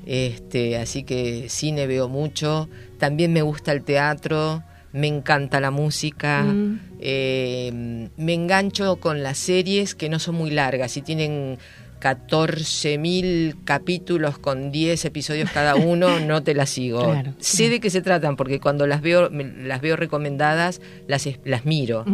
[0.06, 2.70] Este, así que cine veo mucho.
[3.00, 4.64] También me gusta el teatro.
[4.94, 6.44] Me encanta la música.
[6.44, 6.80] Mm.
[7.00, 10.92] Eh, me engancho con las series que no son muy largas.
[10.94, 11.58] Si tienen
[12.00, 17.04] 14.000 capítulos con 10 episodios cada uno, no te las sigo.
[17.12, 21.28] Claro, sé de qué se tratan porque cuando las veo, me- las veo recomendadas, las,
[21.66, 22.06] miro.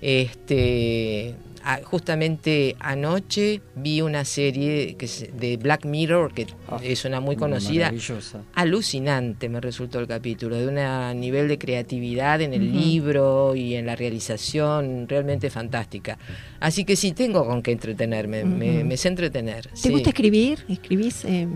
[0.00, 1.34] Este,
[1.84, 6.46] justamente anoche vi una serie que es de Black Mirror, que
[6.82, 7.86] es una muy conocida.
[7.86, 8.42] Maravillosa.
[8.54, 13.86] Alucinante me resultó el capítulo, de un nivel de creatividad en el libro y en
[13.86, 16.18] la realización realmente fantástica.
[16.60, 19.66] Así que sí, tengo con qué entretenerme, me, sé entretener.
[19.68, 19.90] ¿Te sí.
[19.90, 20.64] gusta escribir?
[20.68, 21.24] ¿Escribís?
[21.24, 21.46] eh,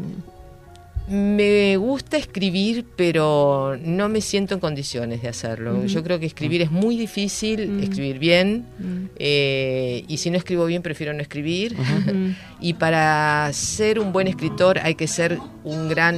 [1.09, 5.85] Me gusta escribir, pero no me siento en condiciones de hacerlo.
[5.87, 7.83] Yo creo que escribir es muy difícil, Mm.
[7.85, 9.05] escribir bien, Mm.
[9.17, 11.77] eh, y si no escribo bien, prefiero no escribir.
[12.61, 16.17] Y para ser un buen escritor hay que ser un gran...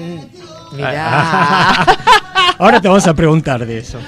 [0.73, 1.85] Mirá.
[2.59, 3.99] Ahora te vamos a preguntar de eso.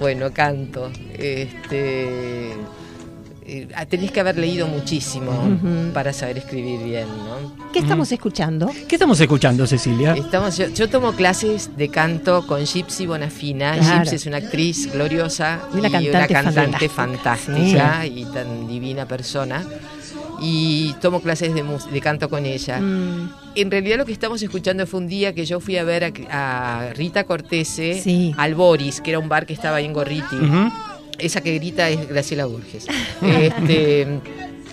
[0.00, 0.90] bueno, canto.
[1.18, 2.52] Este...
[3.48, 5.32] eh, tenés que haber leído muchísimo
[5.94, 7.68] para saber escribir bien, ¿no?
[7.72, 8.70] ¿Qué estamos escuchando?
[8.88, 10.14] ¿Qué estamos escuchando, Cecilia?
[10.14, 13.72] Estamos, yo, yo tomo clases de canto con Gypsy Bonafina.
[13.78, 14.00] Claro.
[14.04, 17.48] Gypsy es una actriz gloriosa Y una cantante cantante fantástica.
[17.54, 19.64] fantástica y tan divina persona.
[20.40, 22.78] Y tomo clases de, de canto con ella.
[22.80, 26.04] Mm, En realidad lo que estamos escuchando fue un día que yo fui a ver
[26.30, 28.32] a, a Rita Cortese Sí.
[28.36, 30.36] al Boris, que era un bar que estaba ahí en Gorriti.
[31.18, 32.86] Esa que grita es Graciela Borges.
[33.22, 34.06] Este,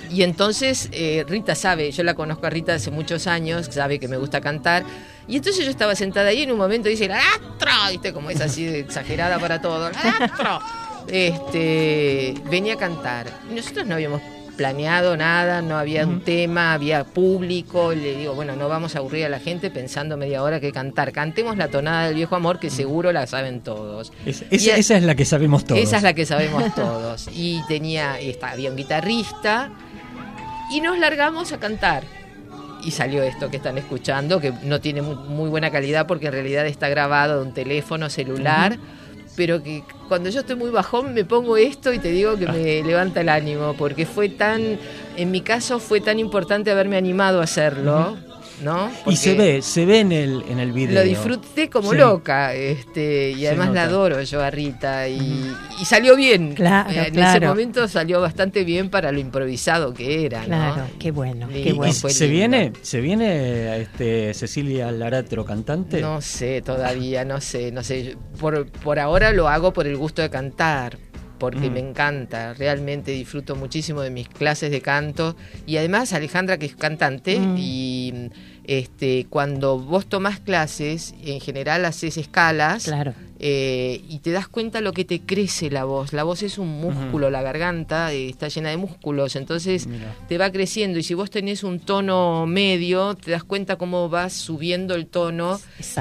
[0.09, 4.07] y entonces eh, Rita sabe, yo la conozco a Rita hace muchos años, sabe que
[4.07, 4.83] me gusta cantar.
[5.27, 7.71] Y entonces yo estaba sentada ahí en un momento dice, ¡La astro!
[7.91, 8.13] ¿Viste?
[8.13, 9.89] Como es así exagerada para todo.
[9.89, 10.59] ¡La astro!
[11.07, 13.27] Este, venía a cantar.
[13.51, 14.21] Y nosotros no habíamos
[14.55, 17.93] planeado nada, no había un tema, había público.
[17.93, 20.71] y le digo, bueno, no vamos a aburrir a la gente pensando media hora que
[20.71, 21.11] cantar.
[21.11, 24.11] Cantemos la tonada del viejo amor que seguro la saben todos.
[24.25, 25.81] Es- esa, a- esa es la que sabemos todos.
[25.81, 27.27] esa es la que sabemos todos.
[27.33, 29.71] Y tenía, y está- había un guitarrista
[30.71, 32.03] y nos largamos a cantar.
[32.83, 36.33] Y salió esto que están escuchando, que no tiene muy, muy buena calidad porque en
[36.33, 38.77] realidad está grabado de un teléfono celular,
[39.35, 42.83] pero que cuando yo estoy muy bajón me pongo esto y te digo que me
[42.87, 44.77] levanta el ánimo, porque fue tan,
[45.17, 48.17] en mi caso fue tan importante haberme animado a hacerlo,
[48.63, 48.91] ¿no?
[49.07, 50.95] Y se ve, se ve en el, en el video.
[50.95, 51.97] lo disfruté como Sí.
[51.97, 55.51] loca, este, y además la adoro yo a Rita y,
[55.81, 56.53] y salió bien.
[56.53, 60.47] Claro, Eh, en ese momento salió bastante bien para lo improvisado que era, ¿no?
[60.47, 61.93] Claro, qué bueno, qué bueno.
[61.93, 66.01] se viene, se viene este, Cecilia Laratro cantante.
[66.01, 68.15] No sé todavía, no sé, no sé.
[68.39, 70.97] Por, por ahora lo hago por el gusto de cantar,
[71.37, 71.73] porque Mm.
[71.73, 76.75] me encanta, realmente disfruto muchísimo de mis clases de canto y además Alejandra que es
[76.75, 77.55] cantante Mm.
[77.57, 78.13] y
[78.67, 83.13] Este, cuando vos tomás clases, en general haces escalas Claro.
[83.39, 86.13] eh, y te das cuenta lo que te crece la voz.
[86.13, 89.87] La voz es un músculo, la garganta eh, está llena de músculos, entonces
[90.27, 94.33] te va creciendo y si vos tenés un tono medio, te das cuenta cómo vas
[94.33, 95.59] subiendo el tono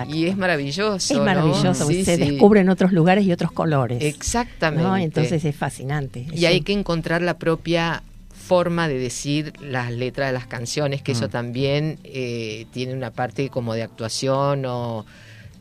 [0.09, 0.97] y es maravilloso.
[0.97, 1.25] Es ¿no?
[1.25, 2.31] maravilloso, Sí, se sí.
[2.31, 4.03] descubren otros lugares y otros colores.
[4.03, 4.83] Exactamente.
[4.85, 4.97] ¿no?
[4.97, 6.27] Entonces es fascinante.
[6.33, 8.03] Y hay que encontrar la propia
[8.45, 11.30] forma de decir las letras de las canciones, que eso Mm.
[11.30, 15.07] también eh, tiene una parte como de actuación o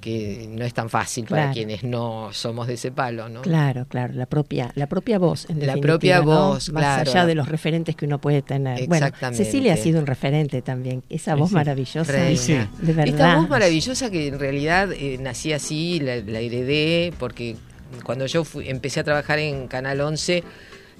[0.01, 3.41] que no es tan fácil para quienes no somos de ese palo, ¿no?
[3.41, 5.49] Claro, claro, la propia, la propia voz.
[5.49, 6.25] En La propia ¿no?
[6.25, 7.09] voz, Más claro.
[7.11, 8.85] allá de los referentes que uno puede tener.
[8.89, 9.45] Bueno, Exactamente.
[9.45, 11.03] Cecilia ha sido un referente también.
[11.09, 11.55] Esa voz Sí.
[11.55, 12.11] maravillosa.
[12.11, 12.69] Reina.
[12.81, 13.07] De verdad.
[13.15, 17.55] Esta voz maravillosa que en realidad eh, nací así, la, la heredé, porque
[18.03, 20.43] cuando yo fui- empecé a trabajar en Canal 11,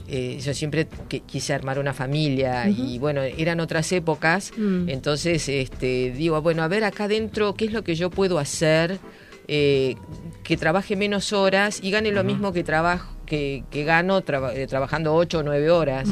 [0.08, 4.89] eh, yo siempre que- quise armar una familia y bueno, eran otras épocas, Mm.
[4.89, 8.99] entonces este, digo, bueno, a ver acá adentro, ¿qué es lo que yo puedo hacer?
[9.49, 9.95] eh,
[10.45, 14.68] que trabaje menos horas y gane lo mismo que trabajo que, que gano traba- eh,
[14.68, 16.08] trabajando 8 o 9 horas.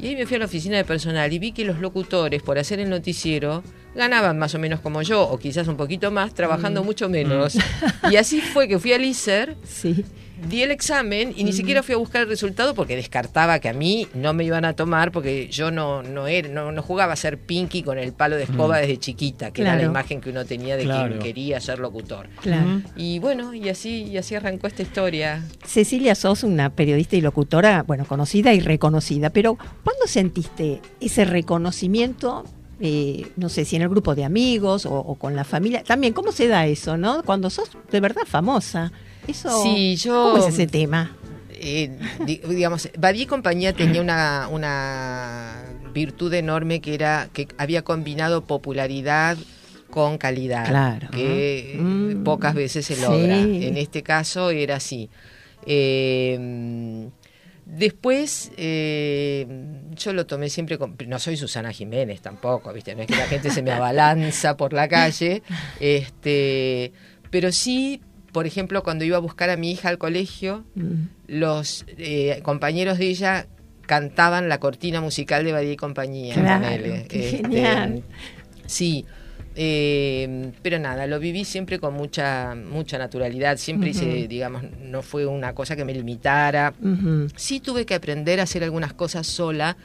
[0.00, 2.56] Y ahí me fui a la oficina de personal y vi que los locutores, por
[2.56, 3.64] hacer el noticiero,
[3.96, 6.86] ganaban más o menos como yo, o quizás un poquito más, trabajando Mm.
[6.86, 7.56] mucho menos.
[8.08, 10.04] Y así fue que fui al ISER, Sí.
[10.48, 11.54] Di el examen y ni Mm.
[11.54, 14.74] siquiera fui a buscar el resultado porque descartaba que a mí no me iban a
[14.74, 18.36] tomar porque yo no, no, era, no, no jugaba a ser Pinky con el palo
[18.36, 18.80] de escoba Mm.
[18.82, 21.08] desde chiquita, que era la imagen que uno tenía de Claro.
[21.10, 22.28] quien quería ser locutor.
[22.42, 22.82] Claro.
[22.96, 25.42] Y bueno, y así, y así arrancó esta historia.
[25.64, 32.44] Cecilia, sos una periodista y locutora, bueno, conocida y reconocida, pero ¿cuándo sentiste ese reconocimiento?
[32.80, 35.84] eh, no sé si en el grupo de amigos o, o con la familia.
[35.84, 37.22] También, ¿cómo se da eso, no?
[37.22, 38.90] Cuando sos de verdad famosa.
[39.28, 41.16] Eso, Sí, yo- ¿Cómo es ese tema?
[41.50, 41.96] eh,
[42.26, 45.64] di- digamos, Badía y compañía tenía una, una
[45.94, 49.38] virtud enorme que era que había combinado popularidad
[49.90, 51.08] con calidad, Claro.
[51.10, 52.22] que Mm.
[52.24, 53.00] pocas veces se Sí.
[53.02, 53.38] logra.
[53.40, 55.08] En este caso era así.
[55.64, 57.08] Eh,
[57.64, 59.46] después eh,
[59.96, 63.26] yo lo tomé siempre con, no soy Susana Jiménez tampoco, viste, no es que la
[63.26, 65.42] gente se me abalanza por la calle,
[65.80, 66.92] este,
[67.30, 68.00] pero sí,
[68.34, 70.92] por ejemplo, cuando iba a buscar a mi hija al colegio, Mm.
[71.28, 73.46] los eh, compañeros de ella
[73.86, 76.34] cantaban la cortina musical de Badía y compañía.
[76.34, 78.02] Claro, Este, genial.
[78.66, 79.06] Sí,
[79.56, 85.26] eh, pero nada, lo viví siempre con mucha mucha naturalidad, siempre hice, digamos, no fue
[85.26, 86.74] una cosa que me limitara.
[87.36, 89.76] Sí tuve que aprender a hacer algunas cosas sola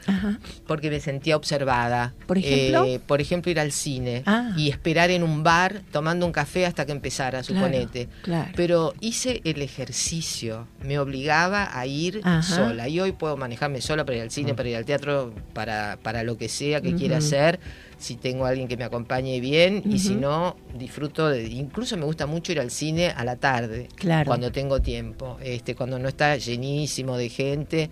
[0.68, 2.14] porque me sentía observada.
[2.28, 2.86] ¿Por ejemplo?
[2.86, 4.54] Eh, por ejemplo, ir al cine Ah.
[4.58, 8.08] y esperar en un bar tomando un café hasta que empezara, suponete.
[8.24, 8.52] claro.
[8.56, 12.88] Pero hice el ejercicio, me obligaba a ir sola.
[12.88, 16.24] Y hoy puedo manejarme sola para ir al cine, para ir al teatro, para, para
[16.24, 17.60] lo que sea que quiera hacer.
[18.00, 21.48] Si tengo a alguien que me acompañe bien y si no, disfruto de.
[21.50, 24.26] Incluso me gusta mucho ir al cine a la tarde, Claro.
[24.26, 25.38] cuando tengo tiempo.
[25.44, 27.90] este Cuando no está llenísimo de gente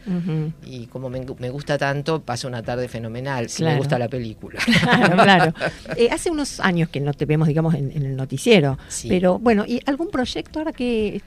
[0.66, 3.50] y como me, me gusta tanto, pasa una tarde fenomenal.
[3.50, 4.60] Si me gusta la película.
[4.82, 5.54] Claro, claro.
[5.98, 8.78] Eh, hace unos años que no te vemos, digamos, en, en el noticiero.
[8.88, 9.10] Sí.
[9.10, 11.22] Pero bueno, ¿y algún proyecto ahora que...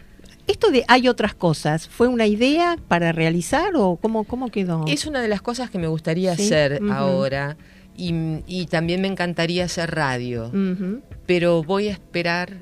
[0.46, 4.84] Esto de hay otras cosas, ¿fue una idea para realizar o cómo, cómo quedó?
[4.88, 7.56] Es una de las cosas que me gustaría Sí, hacer ahora.
[7.96, 8.14] Y,
[8.46, 10.50] y también me encantaría hacer radio.
[11.26, 12.54] Pero voy a esperar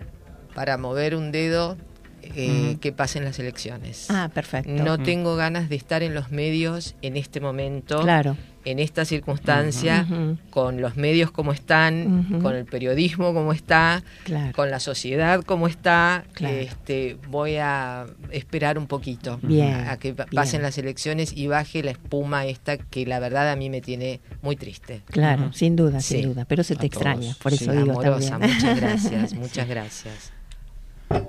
[0.55, 1.76] para mover un dedo
[2.22, 4.07] eh, que pasen las elecciones.
[4.11, 4.70] Ah, perfecto.
[4.70, 8.37] No tengo ganas de estar en los medios en este momento, Claro.
[8.65, 10.07] En esta circunstancia,
[10.51, 14.53] con los medios como están, con el periodismo como está, Claro.
[14.55, 16.25] con la sociedad como está.
[16.33, 16.55] Claro.
[16.57, 20.27] Este, voy a esperar un poquito Bien, a que bien.
[20.35, 24.21] pasen las elecciones y baje la espuma esta que la verdad a mí me tiene
[24.43, 25.03] muy triste.
[25.07, 26.21] Claro, sin duda, Sí.
[26.21, 26.45] sin duda.
[26.47, 27.03] Pero se te A todos.
[27.03, 28.55] extraña, por Sí, eso digo amorosa, también.
[28.55, 30.33] muchas gracias, muchas gracias.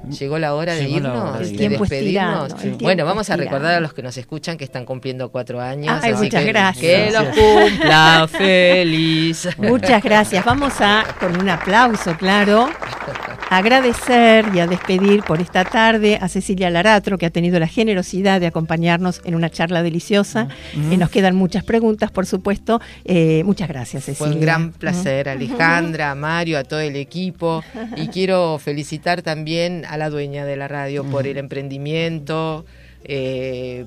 [0.09, 2.81] Llegó la hora de Llegó irnos, hora de de tirano, despedirnos.
[2.81, 5.99] Bueno, vamos a recordar a los que nos escuchan que están cumpliendo cuatro años.
[6.01, 6.83] Ay, así muchas que, gracias.
[6.83, 9.47] Que los cumpla feliz.
[9.57, 10.43] Muchas gracias.
[10.43, 12.69] Vamos a, con un aplauso, claro,
[13.49, 18.39] agradecer y a despedir por esta tarde a Cecilia Laratro, que ha tenido la generosidad
[18.39, 20.47] de acompañarnos en una charla deliciosa.
[20.73, 22.81] Eh, nos quedan muchas preguntas, por supuesto.
[23.05, 24.27] Eh, muchas gracias, Cecilia.
[24.27, 27.63] Fue un gran placer, Alejandra, a Mario, a todo el equipo.
[27.95, 32.65] Y quiero felicitar también a la dueña de la radio por el emprendimiento.
[33.03, 33.85] Eh,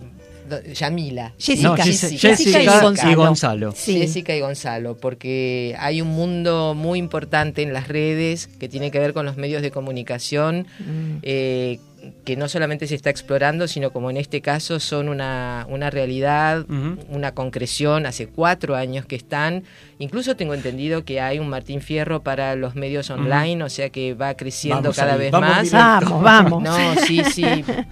[0.74, 1.32] Yamila.
[1.38, 1.68] Jessica.
[1.68, 3.10] No, Jessica, Jessica, Jessica y Gonzalo.
[3.10, 3.72] y Gonzalo.
[3.76, 3.98] Sí.
[4.00, 8.98] Jessica y Gonzalo, porque hay un mundo muy importante en las redes que tiene que
[8.98, 11.18] ver con los medios de comunicación, Mm.
[11.22, 11.78] eh,
[12.24, 16.64] que no solamente se está explorando, sino como en este caso son una, una realidad,
[17.08, 19.64] una concreción, hace cuatro años que están.
[19.98, 24.14] Incluso tengo entendido que hay un Martín Fierro para los medios online, o sea que
[24.14, 25.62] va creciendo Vamos cada ahí, vez vamos más.
[25.62, 26.20] directo.
[26.20, 26.62] Vamos, vamos.
[26.62, 27.44] No, sí, sí.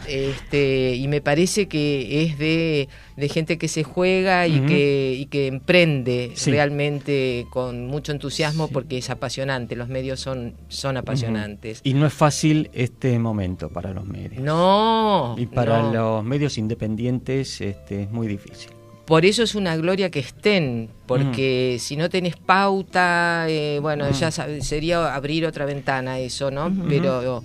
[0.08, 2.88] este, y me parece que es de,
[3.20, 6.50] de gente que se juega y, que, y que emprende Sí.
[6.50, 9.76] realmente con mucho entusiasmo porque es apasionante.
[9.76, 11.80] Los medios son, son apasionantes.
[11.84, 14.42] Y no es fácil este momento para los medios.
[14.42, 15.36] No.
[15.38, 15.92] Y para no.
[15.92, 18.70] los medios independientes este, es muy difícil.
[19.04, 24.12] Por eso es una gloria que estén, porque si no tenés pauta, eh, bueno, Mm.
[24.12, 26.72] ya sería abrir otra ventana eso, ¿no?
[26.88, 27.42] Pero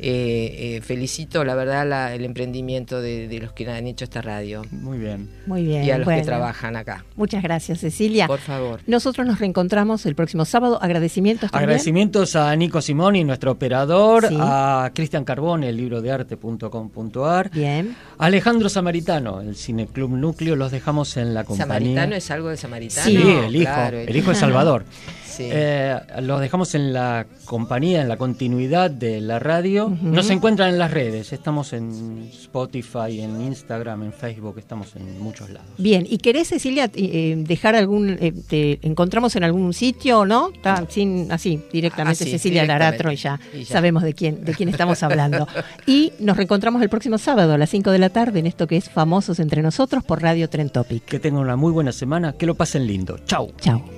[0.00, 4.22] eh, eh, felicito, la verdad, la- el emprendimiento de, de los que han hecho esta
[4.22, 4.62] radio.
[4.70, 5.28] Muy bien.
[5.46, 5.84] Muy bien.
[5.84, 6.20] Y a los bueno.
[6.20, 7.04] que trabajan acá.
[7.16, 8.26] Muchas gracias, Cecilia.
[8.26, 8.80] Por favor.
[8.86, 10.78] Nosotros nos reencontramos el próximo sábado.
[10.80, 11.68] Agradecimientos también.
[11.70, 14.36] Agradecimientos a Nico Simoni, nuestro operador, Sí.
[14.38, 17.96] a Cristian Carbone, el libro de arte.com.ar, Bien.
[18.18, 21.66] a Alejandro Samaritano, el Cineclub Núcleo, los dejamos en la compañía.
[21.66, 23.06] ¿Samaritano es algo de samaritano?
[23.06, 24.84] Sí, el hijo, Claro, el hijo de Salvador.
[25.38, 25.48] Sí.
[25.52, 29.88] Eh, los dejamos en la compañía, en la continuidad de la radio.
[30.02, 35.48] Nos encuentran en las redes, estamos en Spotify, en Instagram, en Facebook, estamos en muchos
[35.50, 35.68] lados.
[35.78, 40.26] Bien, ¿y querés, Cecilia, eh, eh, dejar algún, eh, te encontramos en algún sitio o
[40.26, 40.50] no?
[40.52, 42.66] Está sin, así, directamente Así, Cecilia.
[42.66, 43.74] Laratro y ya, Y ya.
[43.74, 45.46] sabemos de quién, de quién estamos hablando.
[45.86, 48.76] y nos reencontramos el próximo sábado a las 5 de la tarde en esto que
[48.76, 51.04] es Famosos Entre Nosotros por Radio Tren Topic.
[51.04, 53.18] Que tengan una muy buena semana, que lo pasen lindo.
[53.24, 53.52] Chau.
[53.60, 53.97] Chau.